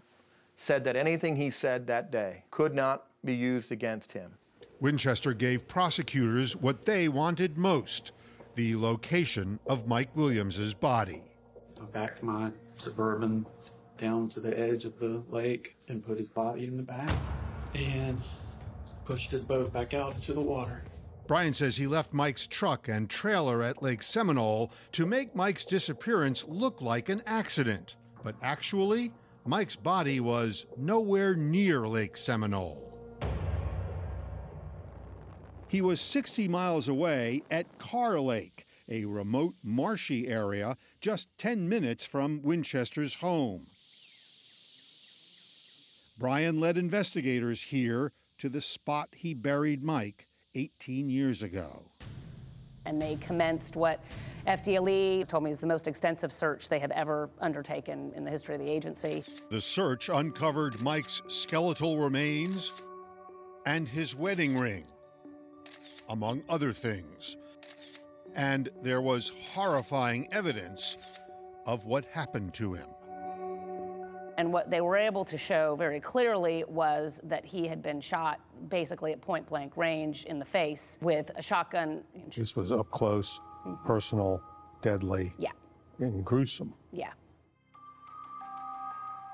said 0.55 0.85
that 0.85 0.95
anything 0.95 1.35
he 1.35 1.51
said 1.51 1.89
that 1.89 2.13
day 2.13 2.45
could 2.53 2.73
not 2.73 3.07
be 3.25 3.35
used 3.35 3.73
against 3.73 4.13
him. 4.13 4.31
Winchester 4.79 5.33
gave 5.33 5.67
prosecutors 5.67 6.55
what 6.55 6.85
they 6.85 7.09
wanted 7.09 7.59
most 7.59 8.13
the 8.57 8.75
location 8.75 9.61
of 9.67 9.87
Mike 9.87 10.11
Williams's 10.17 10.75
body. 10.75 11.23
I 11.81 11.85
backed 11.85 12.23
my 12.23 12.51
suburban 12.75 13.47
down 13.99 14.29
to 14.31 14.41
the 14.41 14.59
edge 14.59 14.85
of 14.85 14.99
the 14.99 15.23
lake 15.29 15.77
and 15.89 16.05
put 16.05 16.19
his 16.19 16.29
body 16.29 16.65
in 16.65 16.77
the 16.77 16.83
back 16.83 17.11
and 17.75 18.21
pushed 19.05 19.31
his 19.31 19.43
boat 19.43 19.73
back 19.73 19.95
out 19.95 20.15
into 20.15 20.33
the 20.33 20.41
water. 20.41 20.85
Brian 21.27 21.53
says 21.53 21.77
he 21.77 21.87
left 21.87 22.13
Mike's 22.13 22.47
truck 22.47 22.89
and 22.89 23.11
trailer 23.11 23.63
at 23.63 23.83
Lake 23.83 24.03
Seminole 24.03 24.73
to 24.93 25.07
make 25.07 25.35
Mike's 25.35 25.65
disappearance 25.65 26.45
look 26.49 26.81
like 26.81 27.09
an 27.09 27.23
accident. 27.27 27.97
But 28.23 28.37
actually, 28.43 29.13
Mike's 29.45 29.77
body 29.77 30.21
was 30.21 30.67
nowhere 30.77 31.35
near 31.35 31.87
Lake 31.87 32.17
Seminole. 32.17 32.86
He 35.77 35.83
was 35.83 36.01
60 36.01 36.49
miles 36.49 36.89
away 36.89 37.43
at 37.51 37.79
Carr 37.79 38.19
Lake, 38.19 38.65
a 38.89 39.05
remote 39.05 39.57
marshy 39.63 40.27
area 40.27 40.79
just 41.03 41.29
10 41.37 41.69
minutes 41.69 42.07
from 42.07 42.41
Winchester's 42.43 43.17
home. 43.17 43.67
Brian 46.19 46.61
led 46.61 46.79
investigators 46.79 47.61
here 47.61 48.13
to 48.39 48.49
the 48.49 48.63
spot 48.63 49.11
he 49.17 49.35
buried 49.35 49.85
Mike 49.85 50.29
18 50.55 51.11
years 51.11 51.43
ago. 51.43 51.91
And 52.87 53.03
they 53.03 53.17
commenced 53.17 53.77
what 53.77 54.01
FDLE 54.47 55.29
told 55.29 55.45
me 55.45 55.51
is 55.51 55.59
the 55.59 55.67
most 55.67 55.87
extensive 55.87 56.33
search 56.33 56.71
they 56.71 56.79
have 56.79 56.93
ever 56.93 57.29
undertaken 57.39 58.15
in 58.17 58.25
the 58.25 58.31
history 58.31 58.55
of 58.55 58.63
the 58.63 58.71
agency. 58.71 59.25
The 59.51 59.61
search 59.61 60.09
uncovered 60.09 60.81
Mike's 60.81 61.21
skeletal 61.29 61.99
remains 61.99 62.73
and 63.67 63.87
his 63.87 64.17
wedding 64.17 64.57
ring, 64.57 64.87
among 66.09 66.43
other 66.49 66.73
things. 66.73 67.37
And 68.35 68.69
there 68.83 69.01
was 69.01 69.33
horrifying 69.53 70.29
evidence 70.33 70.99
of 71.65 71.85
what 71.85 72.05
happened 72.07 72.55
to 72.55 72.75
him. 72.75 72.87
And 74.39 74.53
what 74.53 74.71
they 74.71 74.83
were 74.83 74.99
able 74.99 75.25
to 75.25 75.39
show 75.39 75.77
very 75.77 75.99
clearly 75.99 76.63
was 76.69 77.19
that 77.25 77.45
he 77.47 77.67
had 77.67 77.83
been 77.83 78.03
shot 78.03 78.39
basically 78.69 79.13
at 79.13 79.21
point 79.23 79.49
blank 79.49 79.75
range 79.77 80.25
in 80.25 80.39
the 80.39 80.45
face 80.45 80.99
with 81.01 81.31
a 81.37 81.43
shotgun. 81.43 82.03
This 82.37 82.55
was 82.55 82.71
up 82.71 82.91
close, 82.91 83.41
personal, 83.87 84.43
deadly, 84.83 85.33
Yeah, 85.39 85.53
and 85.99 86.23
gruesome. 86.23 86.75
yeah. 86.93 87.13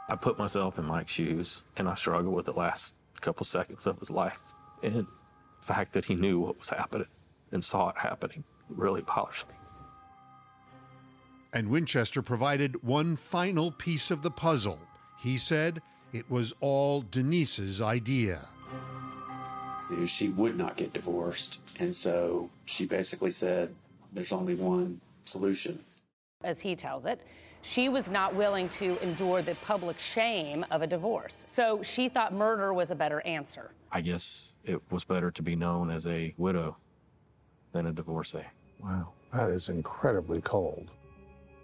I 0.09 0.15
put 0.17 0.39
myself 0.39 0.79
in 0.79 0.85
Mike's 0.85 1.13
shoes 1.13 1.63
and 1.77 1.89
I 1.89 1.95
struggled 1.95 2.35
with 2.35 2.47
the 2.47 2.53
last 2.53 2.95
couple 3.21 3.45
seconds 3.45 3.87
of 3.87 3.99
his 3.99 4.11
life. 4.11 4.39
And 4.83 5.07
the 5.63 5.73
fact 5.73 5.93
that 5.93 6.05
he 6.05 6.15
knew 6.15 6.41
what 6.41 6.59
was 6.59 6.69
happening 6.69 7.07
and 7.53 7.65
saw 7.65 7.91
it 7.91 7.97
happening 7.97 8.43
really 8.69 9.03
bothers 9.03 9.45
me. 9.49 9.55
And 11.55 11.69
Winchester 11.69 12.23
provided 12.23 12.83
one 12.83 13.17
final 13.17 13.71
piece 13.71 14.11
of 14.11 14.23
the 14.23 14.31
puzzle. 14.31 14.79
He 15.21 15.39
said 15.39 15.81
it 16.13 16.29
was 16.31 16.53
all 16.61 17.03
Denise's 17.03 17.81
idea. 17.81 18.49
She 20.07 20.31
would 20.31 20.57
not 20.57 20.77
get 20.77 20.95
divorced. 20.95 21.61
And 21.79 21.95
so 21.95 22.49
she 22.65 22.87
basically 22.87 23.31
said, 23.31 23.75
there's 24.13 24.33
only 24.33 24.55
one 24.55 25.01
solution. 25.27 25.79
As 26.43 26.61
he 26.61 26.75
tells 26.75 27.07
it, 27.07 27.21
she 27.63 27.89
was 27.89 28.11
not 28.11 28.35
willing 28.35 28.69
to 28.69 28.99
endure 29.03 29.41
the 29.41 29.55
public 29.57 29.99
shame 29.99 30.67
of 30.71 30.83
a 30.83 30.87
divorce. 30.87 31.45
So 31.49 31.83
she 31.83 32.09
thought 32.09 32.35
murder 32.35 32.75
was 32.75 32.91
a 32.91 32.95
better 32.95 33.21
answer. 33.23 33.71
I 33.91 34.01
guess 34.01 34.53
it 34.65 34.81
was 34.91 35.05
better 35.05 35.31
to 35.31 35.43
be 35.43 35.57
known 35.57 35.91
as 35.91 36.07
a 36.07 36.35
widow 36.37 36.77
than 37.73 37.87
a 37.87 37.93
divorcee. 37.93 38.45
Wow, 38.83 39.13
that 39.33 39.49
is 39.49 39.69
incredibly 39.69 40.41
cold. 40.41 40.91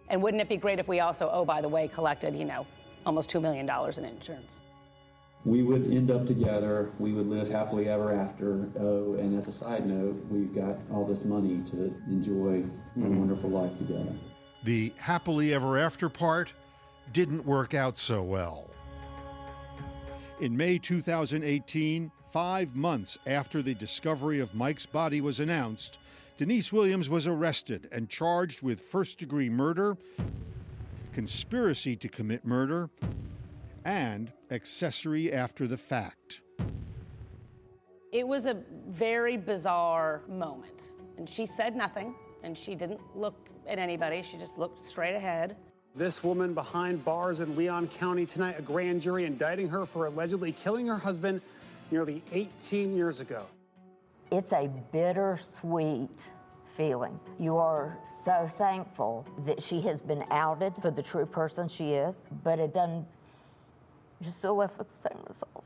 And 0.09 0.23
wouldn't 0.23 0.41
it 0.41 0.49
be 0.49 0.57
great 0.57 0.79
if 0.79 0.89
we 0.89 1.01
also, 1.01 1.29
oh, 1.31 1.45
by 1.45 1.61
the 1.61 1.69
way, 1.69 1.89
collected, 1.89 2.35
you 2.35 2.45
know, 2.45 2.67
almost 3.05 3.31
$2 3.31 3.43
million 3.43 3.69
in 3.69 4.05
insurance? 4.05 4.59
We 5.45 5.63
would 5.63 5.85
end 5.85 6.11
up 6.11 6.27
together. 6.27 6.91
We 6.99 7.13
would 7.13 7.27
live 7.27 7.49
happily 7.49 7.89
ever 7.89 8.13
after. 8.13 8.69
Oh, 8.79 9.15
and 9.15 9.39
as 9.39 9.49
a 9.49 9.53
side 9.53 9.87
note, 9.87 10.17
we've 10.31 10.55
got 10.55 10.77
all 10.91 11.07
this 11.07 11.25
money 11.25 11.63
to 11.71 11.95
enjoy 12.09 12.65
a 12.65 12.99
mm-hmm. 12.99 13.19
wonderful 13.19 13.51
life 13.51 13.77
together. 13.79 14.15
The 14.65 14.93
happily 14.99 15.55
ever 15.55 15.79
after 15.79 16.09
part 16.09 16.53
didn't 17.13 17.45
work 17.45 17.75
out 17.75 17.99
so 17.99 18.23
well. 18.23 18.71
In 20.41 20.57
May 20.57 20.79
2018, 20.79 22.11
five 22.31 22.77
months 22.77 23.19
after 23.27 23.63
the 23.63 23.75
discovery 23.75 24.41
of 24.41 24.55
Mike's 24.55 24.87
body 24.87 25.21
was 25.21 25.41
announced, 25.41 25.99
Denise 26.37 26.73
Williams 26.73 27.09
was 27.09 27.27
arrested 27.27 27.89
and 27.91 28.09
charged 28.09 28.63
with 28.63 28.81
first 28.81 29.19
degree 29.19 29.49
murder, 29.49 29.97
conspiracy 31.13 31.97
to 31.97 32.09
commit 32.09 32.45
murder, 32.45 32.91
and 33.85 34.33
accessory 34.51 35.33
after 35.33 35.67
the 35.67 35.77
fact. 35.77 36.43
It 38.13 38.27
was 38.27 38.47
a 38.47 38.63
very 38.89 39.37
bizarre 39.37 40.23
moment. 40.29 40.83
And 41.17 41.29
she 41.29 41.45
said 41.47 41.75
nothing, 41.75 42.15
and 42.45 42.57
she 42.57 42.75
didn't 42.75 43.01
look 43.17 43.49
at 43.69 43.79
anybody. 43.79 44.23
She 44.23 44.37
just 44.37 44.59
looked 44.59 44.85
straight 44.85 45.15
ahead. 45.15 45.57
This 45.95 46.23
woman 46.23 46.55
behind 46.55 47.05
bars 47.05 47.41
in 47.41 47.57
Leon 47.57 47.89
County 47.89 48.25
tonight, 48.25 48.57
a 48.59 48.63
grand 48.63 49.01
jury 49.01 49.25
indicting 49.25 49.69
her 49.69 49.85
for 49.87 50.07
allegedly 50.07 50.53
killing 50.53 50.87
her 50.87 50.99
husband 50.99 51.41
nearly 51.91 52.23
18 52.33 52.97
years 52.97 53.21
ago. 53.21 53.47
It's 54.31 54.53
a 54.53 54.71
bittersweet 54.93 56.11
feeling. 56.77 57.19
You 57.39 57.57
are 57.57 57.99
so 58.25 58.51
thankful 58.59 59.27
that 59.45 59.63
she 59.63 59.81
has 59.83 60.01
been 60.01 60.25
outed 60.31 60.75
for 60.81 60.91
the 60.91 61.03
true 61.03 61.27
person 61.27 61.67
she 61.67 61.93
is, 61.95 62.25
but 62.45 62.59
it 62.59 62.75
doesn't, 62.75 63.07
you're 64.21 64.33
still 64.33 64.55
left 64.55 64.79
with 64.79 64.93
the 64.93 65.09
same 65.09 65.19
result. 65.27 65.65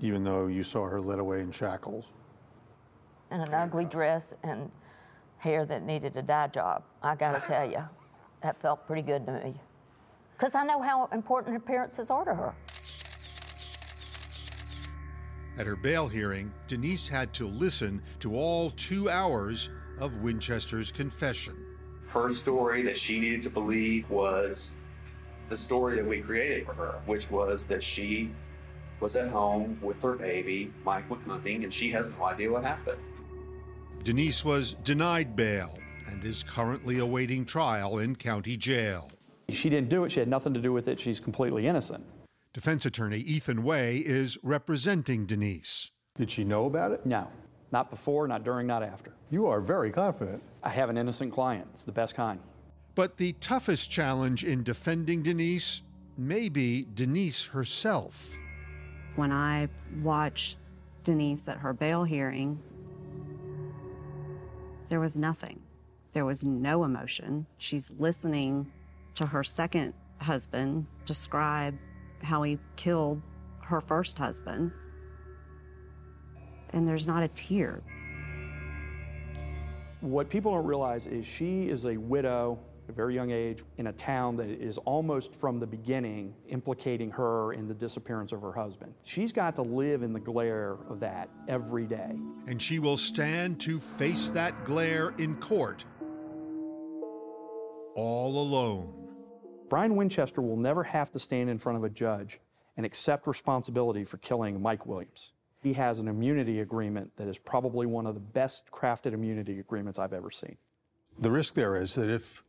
Even 0.00 0.24
though 0.24 0.46
you 0.46 0.64
saw 0.64 0.86
her 0.86 1.00
led 1.00 1.18
away 1.18 1.40
in 1.40 1.52
shackles. 1.52 2.06
In 3.30 3.40
an 3.40 3.54
ugly 3.54 3.84
dress 3.84 4.34
and 4.42 4.70
hair 5.44 5.66
that 5.66 5.82
needed 5.84 6.16
a 6.16 6.22
dye 6.22 6.48
job. 6.48 6.82
I 7.02 7.14
gotta 7.14 7.40
tell 7.46 7.70
you, 7.70 7.84
that 8.42 8.60
felt 8.62 8.86
pretty 8.86 9.02
good 9.02 9.26
to 9.26 9.32
me. 9.32 9.54
Because 10.32 10.54
I 10.54 10.64
know 10.64 10.80
how 10.80 11.08
important 11.12 11.54
appearances 11.56 12.08
are 12.10 12.24
to 12.24 12.34
her. 12.34 12.54
At 15.58 15.66
her 15.66 15.76
bail 15.76 16.08
hearing, 16.08 16.50
Denise 16.66 17.06
had 17.06 17.32
to 17.34 17.46
listen 17.46 18.02
to 18.20 18.34
all 18.34 18.70
two 18.70 19.08
hours 19.10 19.68
of 20.00 20.16
Winchester's 20.22 20.90
confession. 20.90 21.54
Her 22.08 22.32
story 22.32 22.82
that 22.84 22.96
she 22.96 23.20
needed 23.20 23.42
to 23.42 23.50
believe 23.50 24.08
was 24.08 24.74
the 25.50 25.56
story 25.56 25.96
that 25.96 26.06
we 26.06 26.22
created 26.22 26.64
for 26.64 26.72
her, 26.72 27.00
which 27.04 27.30
was 27.30 27.66
that 27.66 27.82
she 27.82 28.30
was 28.98 29.14
at 29.14 29.28
home 29.28 29.78
with 29.82 30.00
her 30.00 30.14
baby, 30.14 30.72
Mike 30.84 31.08
was 31.10 31.20
hunting, 31.26 31.64
and 31.64 31.72
she 31.72 31.90
has 31.90 32.06
no 32.18 32.24
idea 32.24 32.50
what 32.50 32.64
happened. 32.64 32.98
Denise 34.04 34.44
was 34.44 34.74
denied 34.84 35.34
bail 35.34 35.78
and 36.10 36.22
is 36.24 36.42
currently 36.42 36.98
awaiting 36.98 37.46
trial 37.46 37.98
in 38.00 38.14
county 38.14 38.54
jail. 38.54 39.08
She 39.48 39.70
didn't 39.70 39.88
do 39.88 40.04
it. 40.04 40.12
She 40.12 40.20
had 40.20 40.28
nothing 40.28 40.52
to 40.52 40.60
do 40.60 40.74
with 40.74 40.88
it. 40.88 41.00
She's 41.00 41.18
completely 41.18 41.66
innocent. 41.66 42.04
Defense 42.52 42.84
attorney 42.84 43.20
Ethan 43.20 43.62
Way 43.62 43.96
is 43.96 44.36
representing 44.42 45.24
Denise. 45.24 45.90
Did 46.16 46.30
she 46.30 46.44
know 46.44 46.66
about 46.66 46.92
it? 46.92 47.06
No, 47.06 47.28
not 47.72 47.88
before, 47.88 48.28
not 48.28 48.44
during, 48.44 48.66
not 48.66 48.82
after. 48.82 49.14
You 49.30 49.46
are 49.46 49.62
very 49.62 49.90
confident. 49.90 50.42
I 50.62 50.68
have 50.68 50.90
an 50.90 50.98
innocent 50.98 51.32
client. 51.32 51.66
It's 51.72 51.84
the 51.84 51.92
best 51.92 52.14
kind. 52.14 52.38
But 52.94 53.16
the 53.16 53.32
toughest 53.40 53.90
challenge 53.90 54.44
in 54.44 54.62
defending 54.64 55.22
Denise 55.22 55.80
may 56.18 56.50
be 56.50 56.86
Denise 56.92 57.46
herself. 57.46 58.36
When 59.16 59.32
I 59.32 59.68
watched 60.02 60.58
Denise 61.04 61.48
at 61.48 61.56
her 61.56 61.72
bail 61.72 62.04
hearing, 62.04 62.60
there 64.94 65.00
was 65.00 65.16
nothing. 65.16 65.58
There 66.12 66.24
was 66.24 66.44
no 66.44 66.84
emotion. 66.84 67.46
She's 67.58 67.90
listening 67.98 68.70
to 69.16 69.26
her 69.26 69.42
second 69.42 69.92
husband 70.18 70.86
describe 71.04 71.76
how 72.22 72.44
he 72.44 72.60
killed 72.76 73.20
her 73.62 73.80
first 73.80 74.16
husband, 74.16 74.70
and 76.70 76.86
there's 76.86 77.08
not 77.08 77.24
a 77.24 77.28
tear. 77.34 77.82
What 80.00 80.30
people 80.30 80.52
don't 80.52 80.64
realize 80.64 81.08
is 81.08 81.26
she 81.26 81.68
is 81.68 81.86
a 81.86 81.96
widow 81.96 82.60
a 82.88 82.92
very 82.92 83.14
young 83.14 83.30
age 83.30 83.62
in 83.78 83.88
a 83.88 83.92
town 83.92 84.36
that 84.36 84.48
is 84.48 84.78
almost 84.78 85.34
from 85.34 85.58
the 85.58 85.66
beginning 85.66 86.34
implicating 86.48 87.10
her 87.10 87.52
in 87.52 87.66
the 87.66 87.74
disappearance 87.74 88.32
of 88.32 88.42
her 88.42 88.52
husband. 88.52 88.92
She's 89.02 89.32
got 89.32 89.54
to 89.56 89.62
live 89.62 90.02
in 90.02 90.12
the 90.12 90.20
glare 90.20 90.76
of 90.88 91.00
that 91.00 91.28
every 91.48 91.86
day. 91.86 92.18
And 92.46 92.60
she 92.60 92.78
will 92.78 92.96
stand 92.96 93.60
to 93.62 93.80
face 93.80 94.28
that 94.30 94.64
glare 94.64 95.14
in 95.18 95.36
court 95.36 95.84
all 97.94 98.42
alone. 98.42 98.92
Brian 99.68 99.96
Winchester 99.96 100.42
will 100.42 100.56
never 100.56 100.82
have 100.82 101.10
to 101.12 101.18
stand 101.18 101.48
in 101.48 101.58
front 101.58 101.78
of 101.78 101.84
a 101.84 101.90
judge 101.90 102.40
and 102.76 102.84
accept 102.84 103.26
responsibility 103.26 104.04
for 104.04 104.18
killing 104.18 104.60
Mike 104.60 104.84
Williams. 104.84 105.32
He 105.62 105.72
has 105.74 105.98
an 105.98 106.08
immunity 106.08 106.60
agreement 106.60 107.12
that 107.16 107.28
is 107.28 107.38
probably 107.38 107.86
one 107.86 108.06
of 108.06 108.14
the 108.14 108.20
best 108.20 108.70
crafted 108.70 109.14
immunity 109.14 109.58
agreements 109.60 109.98
I've 109.98 110.12
ever 110.12 110.30
seen. 110.30 110.58
The 111.18 111.30
risk 111.30 111.54
there 111.54 111.76
is 111.76 111.94
that 111.94 112.10
if 112.10 112.42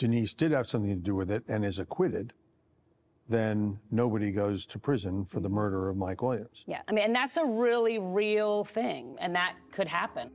Denise 0.00 0.32
did 0.32 0.50
have 0.52 0.66
something 0.66 0.88
to 0.88 0.96
do 0.96 1.14
with 1.14 1.30
it 1.30 1.44
and 1.46 1.62
is 1.62 1.78
acquitted, 1.78 2.32
then 3.28 3.80
nobody 3.90 4.32
goes 4.32 4.64
to 4.64 4.78
prison 4.78 5.26
for 5.26 5.40
the 5.40 5.48
murder 5.50 5.90
of 5.90 5.96
Mike 5.98 6.22
Williams. 6.22 6.64
Yeah, 6.66 6.80
I 6.88 6.92
mean, 6.92 7.04
and 7.04 7.14
that's 7.14 7.36
a 7.36 7.44
really 7.44 7.98
real 7.98 8.64
thing, 8.64 9.16
and 9.20 9.34
that 9.34 9.56
could 9.72 9.86
happen. 9.86 10.30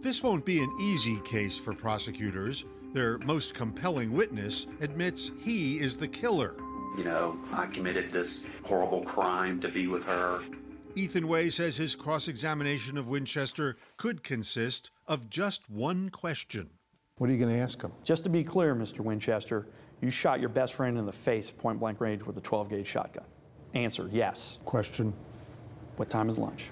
This 0.00 0.20
won't 0.20 0.44
be 0.44 0.60
an 0.60 0.72
easy 0.80 1.20
case 1.20 1.56
for 1.56 1.72
prosecutors. 1.72 2.64
Their 2.92 3.18
most 3.18 3.54
compelling 3.54 4.12
witness 4.12 4.66
admits 4.80 5.30
he 5.38 5.78
is 5.78 5.94
the 5.94 6.08
killer. 6.08 6.56
You 6.98 7.04
know, 7.04 7.38
I 7.52 7.66
committed 7.66 8.10
this 8.10 8.44
horrible 8.64 9.02
crime 9.02 9.60
to 9.60 9.68
be 9.68 9.86
with 9.86 10.02
her. 10.06 10.40
Ethan 10.96 11.28
Way 11.28 11.50
says 11.50 11.76
his 11.76 11.94
cross 11.94 12.26
examination 12.26 12.98
of 12.98 13.06
Winchester 13.06 13.76
could 13.96 14.24
consist 14.24 14.90
of 15.06 15.30
just 15.30 15.70
one 15.70 16.08
question. 16.08 16.70
What 17.22 17.30
are 17.30 17.34
you 17.34 17.38
going 17.38 17.54
to 17.54 17.60
ask 17.60 17.80
him? 17.80 17.92
Just 18.02 18.24
to 18.24 18.30
be 18.30 18.42
clear, 18.42 18.74
Mr. 18.74 18.98
Winchester, 18.98 19.68
you 20.00 20.10
shot 20.10 20.40
your 20.40 20.48
best 20.48 20.74
friend 20.74 20.98
in 20.98 21.06
the 21.06 21.12
face 21.12 21.52
point 21.52 21.78
blank 21.78 22.00
range 22.00 22.24
with 22.24 22.36
a 22.36 22.40
12 22.40 22.70
gauge 22.70 22.88
shotgun. 22.88 23.22
Answer 23.74 24.08
yes. 24.12 24.58
Question 24.64 25.12
What 25.96 26.10
time 26.10 26.28
is 26.28 26.36
lunch? 26.36 26.70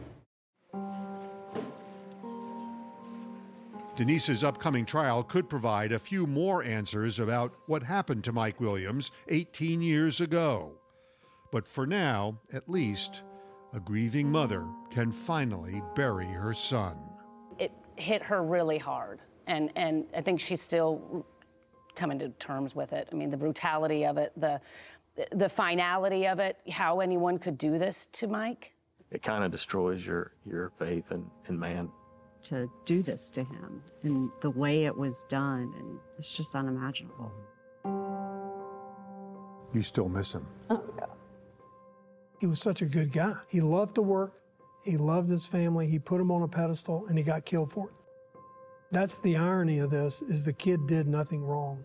Denise's 3.95 4.43
upcoming 4.43 4.87
trial 4.87 5.23
could 5.23 5.49
provide 5.49 5.93
a 5.93 5.99
few 6.01 6.27
more 6.27 6.65
answers 6.65 7.21
about 7.21 7.53
what 7.67 7.83
happened 7.83 8.25
to 8.25 8.33
Mike 8.33 8.59
Williams 8.59 9.13
18 9.29 9.83
years 9.83 10.21
ago. 10.21 10.73
But 11.53 11.65
for 11.65 11.87
now, 11.87 12.41
at 12.53 12.69
least, 12.69 13.23
a 13.73 13.79
grieving 13.79 14.33
mother 14.33 14.67
can 14.91 15.13
finally 15.13 15.83
bury 15.95 16.27
her 16.27 16.55
son. 16.55 16.97
It 17.59 17.73
hit 17.97 18.23
her 18.23 18.43
really 18.43 18.79
hard, 18.79 19.21
and, 19.51 19.71
and 19.75 20.05
I 20.17 20.21
think 20.21 20.41
she's 20.41 20.63
still 20.63 21.27
coming 21.97 22.19
to 22.21 22.29
terms 22.31 22.75
with 22.75 22.93
it. 22.93 23.09
I 23.13 23.15
mean, 23.15 23.31
the 23.31 23.37
brutality 23.37 24.07
of 24.07 24.17
it, 24.17 24.33
the, 24.37 24.61
the 25.33 25.49
finality 25.49 26.27
of 26.27 26.39
it, 26.39 26.57
how 26.71 27.01
anyone 27.01 27.39
could 27.39 27.59
do 27.59 27.79
this 27.79 28.07
to 28.13 28.29
Mike. 28.29 28.73
It 29.11 29.23
kind 29.23 29.43
of 29.43 29.51
destroys 29.51 30.07
your, 30.07 30.33
your 30.47 30.71
faith 30.79 31.05
in, 31.11 31.27
in 31.49 31.59
man. 31.59 31.91
To 32.45 32.71
do 32.87 33.03
this 33.03 33.31
to 33.33 33.41
him 33.41 33.83
and 34.03 34.31
the 34.41 34.51
way 34.51 34.87
it 34.87 34.97
was 34.97 35.27
done, 35.29 35.75
and 35.79 35.99
it's 36.17 36.33
just 36.33 36.55
unimaginable. 36.55 37.31
You 39.75 39.83
still 39.83 40.09
miss 40.09 40.33
him. 40.33 40.47
Oh, 40.71 40.83
yeah. 40.97 41.05
He 42.39 42.47
was 42.47 42.61
such 42.61 42.81
a 42.81 42.87
good 42.87 43.13
guy. 43.13 43.35
He 43.49 43.61
loved 43.61 43.97
to 43.97 44.03
work, 44.03 44.33
he 44.85 44.97
loved 44.97 45.29
his 45.29 45.45
family, 45.45 45.87
he 45.87 45.99
put 45.99 46.19
him 46.19 46.31
on 46.31 46.43
a 46.43 46.49
pedestal, 46.49 47.05
and 47.09 47.19
he 47.19 47.25
got 47.25 47.45
killed 47.45 47.73
for 47.73 47.89
it. 47.89 47.95
That's 48.93 49.19
the 49.19 49.37
irony 49.37 49.79
of 49.79 49.91
this 49.91 50.21
is 50.23 50.45
the 50.45 50.53
kid 50.53 50.89
did 50.89 51.07
nothing 51.07 51.45
wrong. 51.45 51.85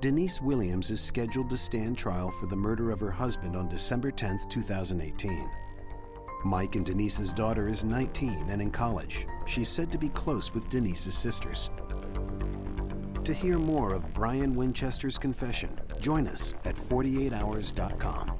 Denise 0.00 0.40
Williams 0.40 0.90
is 0.90 1.02
scheduled 1.02 1.50
to 1.50 1.58
stand 1.58 1.98
trial 1.98 2.30
for 2.30 2.46
the 2.46 2.56
murder 2.56 2.90
of 2.90 3.00
her 3.00 3.10
husband 3.10 3.54
on 3.54 3.68
December 3.68 4.10
10, 4.10 4.40
2018. 4.48 5.50
Mike 6.46 6.74
and 6.76 6.86
Denise's 6.86 7.34
daughter 7.34 7.68
is 7.68 7.84
19 7.84 8.46
and 8.48 8.62
in 8.62 8.70
college. 8.70 9.26
She's 9.44 9.68
said 9.68 9.92
to 9.92 9.98
be 9.98 10.08
close 10.08 10.54
with 10.54 10.70
Denise's 10.70 11.14
sisters. 11.14 11.68
To 13.24 13.34
hear 13.34 13.58
more 13.58 13.92
of 13.92 14.14
Brian 14.14 14.54
Winchester's 14.54 15.18
confession, 15.18 15.78
join 16.00 16.26
us 16.26 16.54
at 16.64 16.74
48hours.com. 16.88 18.39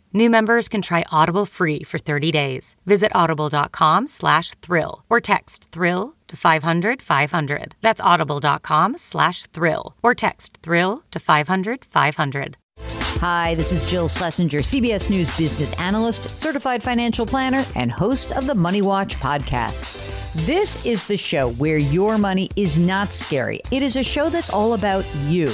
New 0.13 0.29
members 0.29 0.67
can 0.67 0.81
try 0.81 1.05
Audible 1.11 1.45
free 1.45 1.83
for 1.83 1.97
30 1.97 2.31
days. 2.31 2.75
Visit 2.85 3.11
audible.com 3.15 4.07
slash 4.07 4.51
thrill 4.61 5.05
or 5.09 5.21
text 5.21 5.69
thrill 5.71 6.15
to 6.27 6.35
500 6.35 7.01
500. 7.01 7.75
That's 7.81 8.01
audible.com 8.01 8.97
slash 8.97 9.43
thrill 9.47 9.95
or 10.03 10.13
text 10.13 10.57
thrill 10.61 11.03
to 11.11 11.19
500 11.19 11.85
500. 11.85 12.57
Hi, 13.21 13.55
this 13.55 13.71
is 13.71 13.85
Jill 13.85 14.09
Schlesinger, 14.09 14.59
CBS 14.59 15.09
News 15.09 15.37
business 15.37 15.73
analyst, 15.75 16.27
certified 16.35 16.81
financial 16.81 17.25
planner, 17.25 17.63
and 17.75 17.91
host 17.91 18.31
of 18.31 18.47
the 18.47 18.55
Money 18.55 18.81
Watch 18.81 19.17
podcast. 19.17 19.99
This 20.47 20.83
is 20.85 21.05
the 21.05 21.17
show 21.17 21.51
where 21.51 21.77
your 21.77 22.17
money 22.17 22.49
is 22.55 22.79
not 22.79 23.13
scary. 23.13 23.61
It 23.69 23.83
is 23.83 23.95
a 23.95 24.03
show 24.03 24.29
that's 24.29 24.49
all 24.49 24.73
about 24.73 25.05
you. 25.25 25.53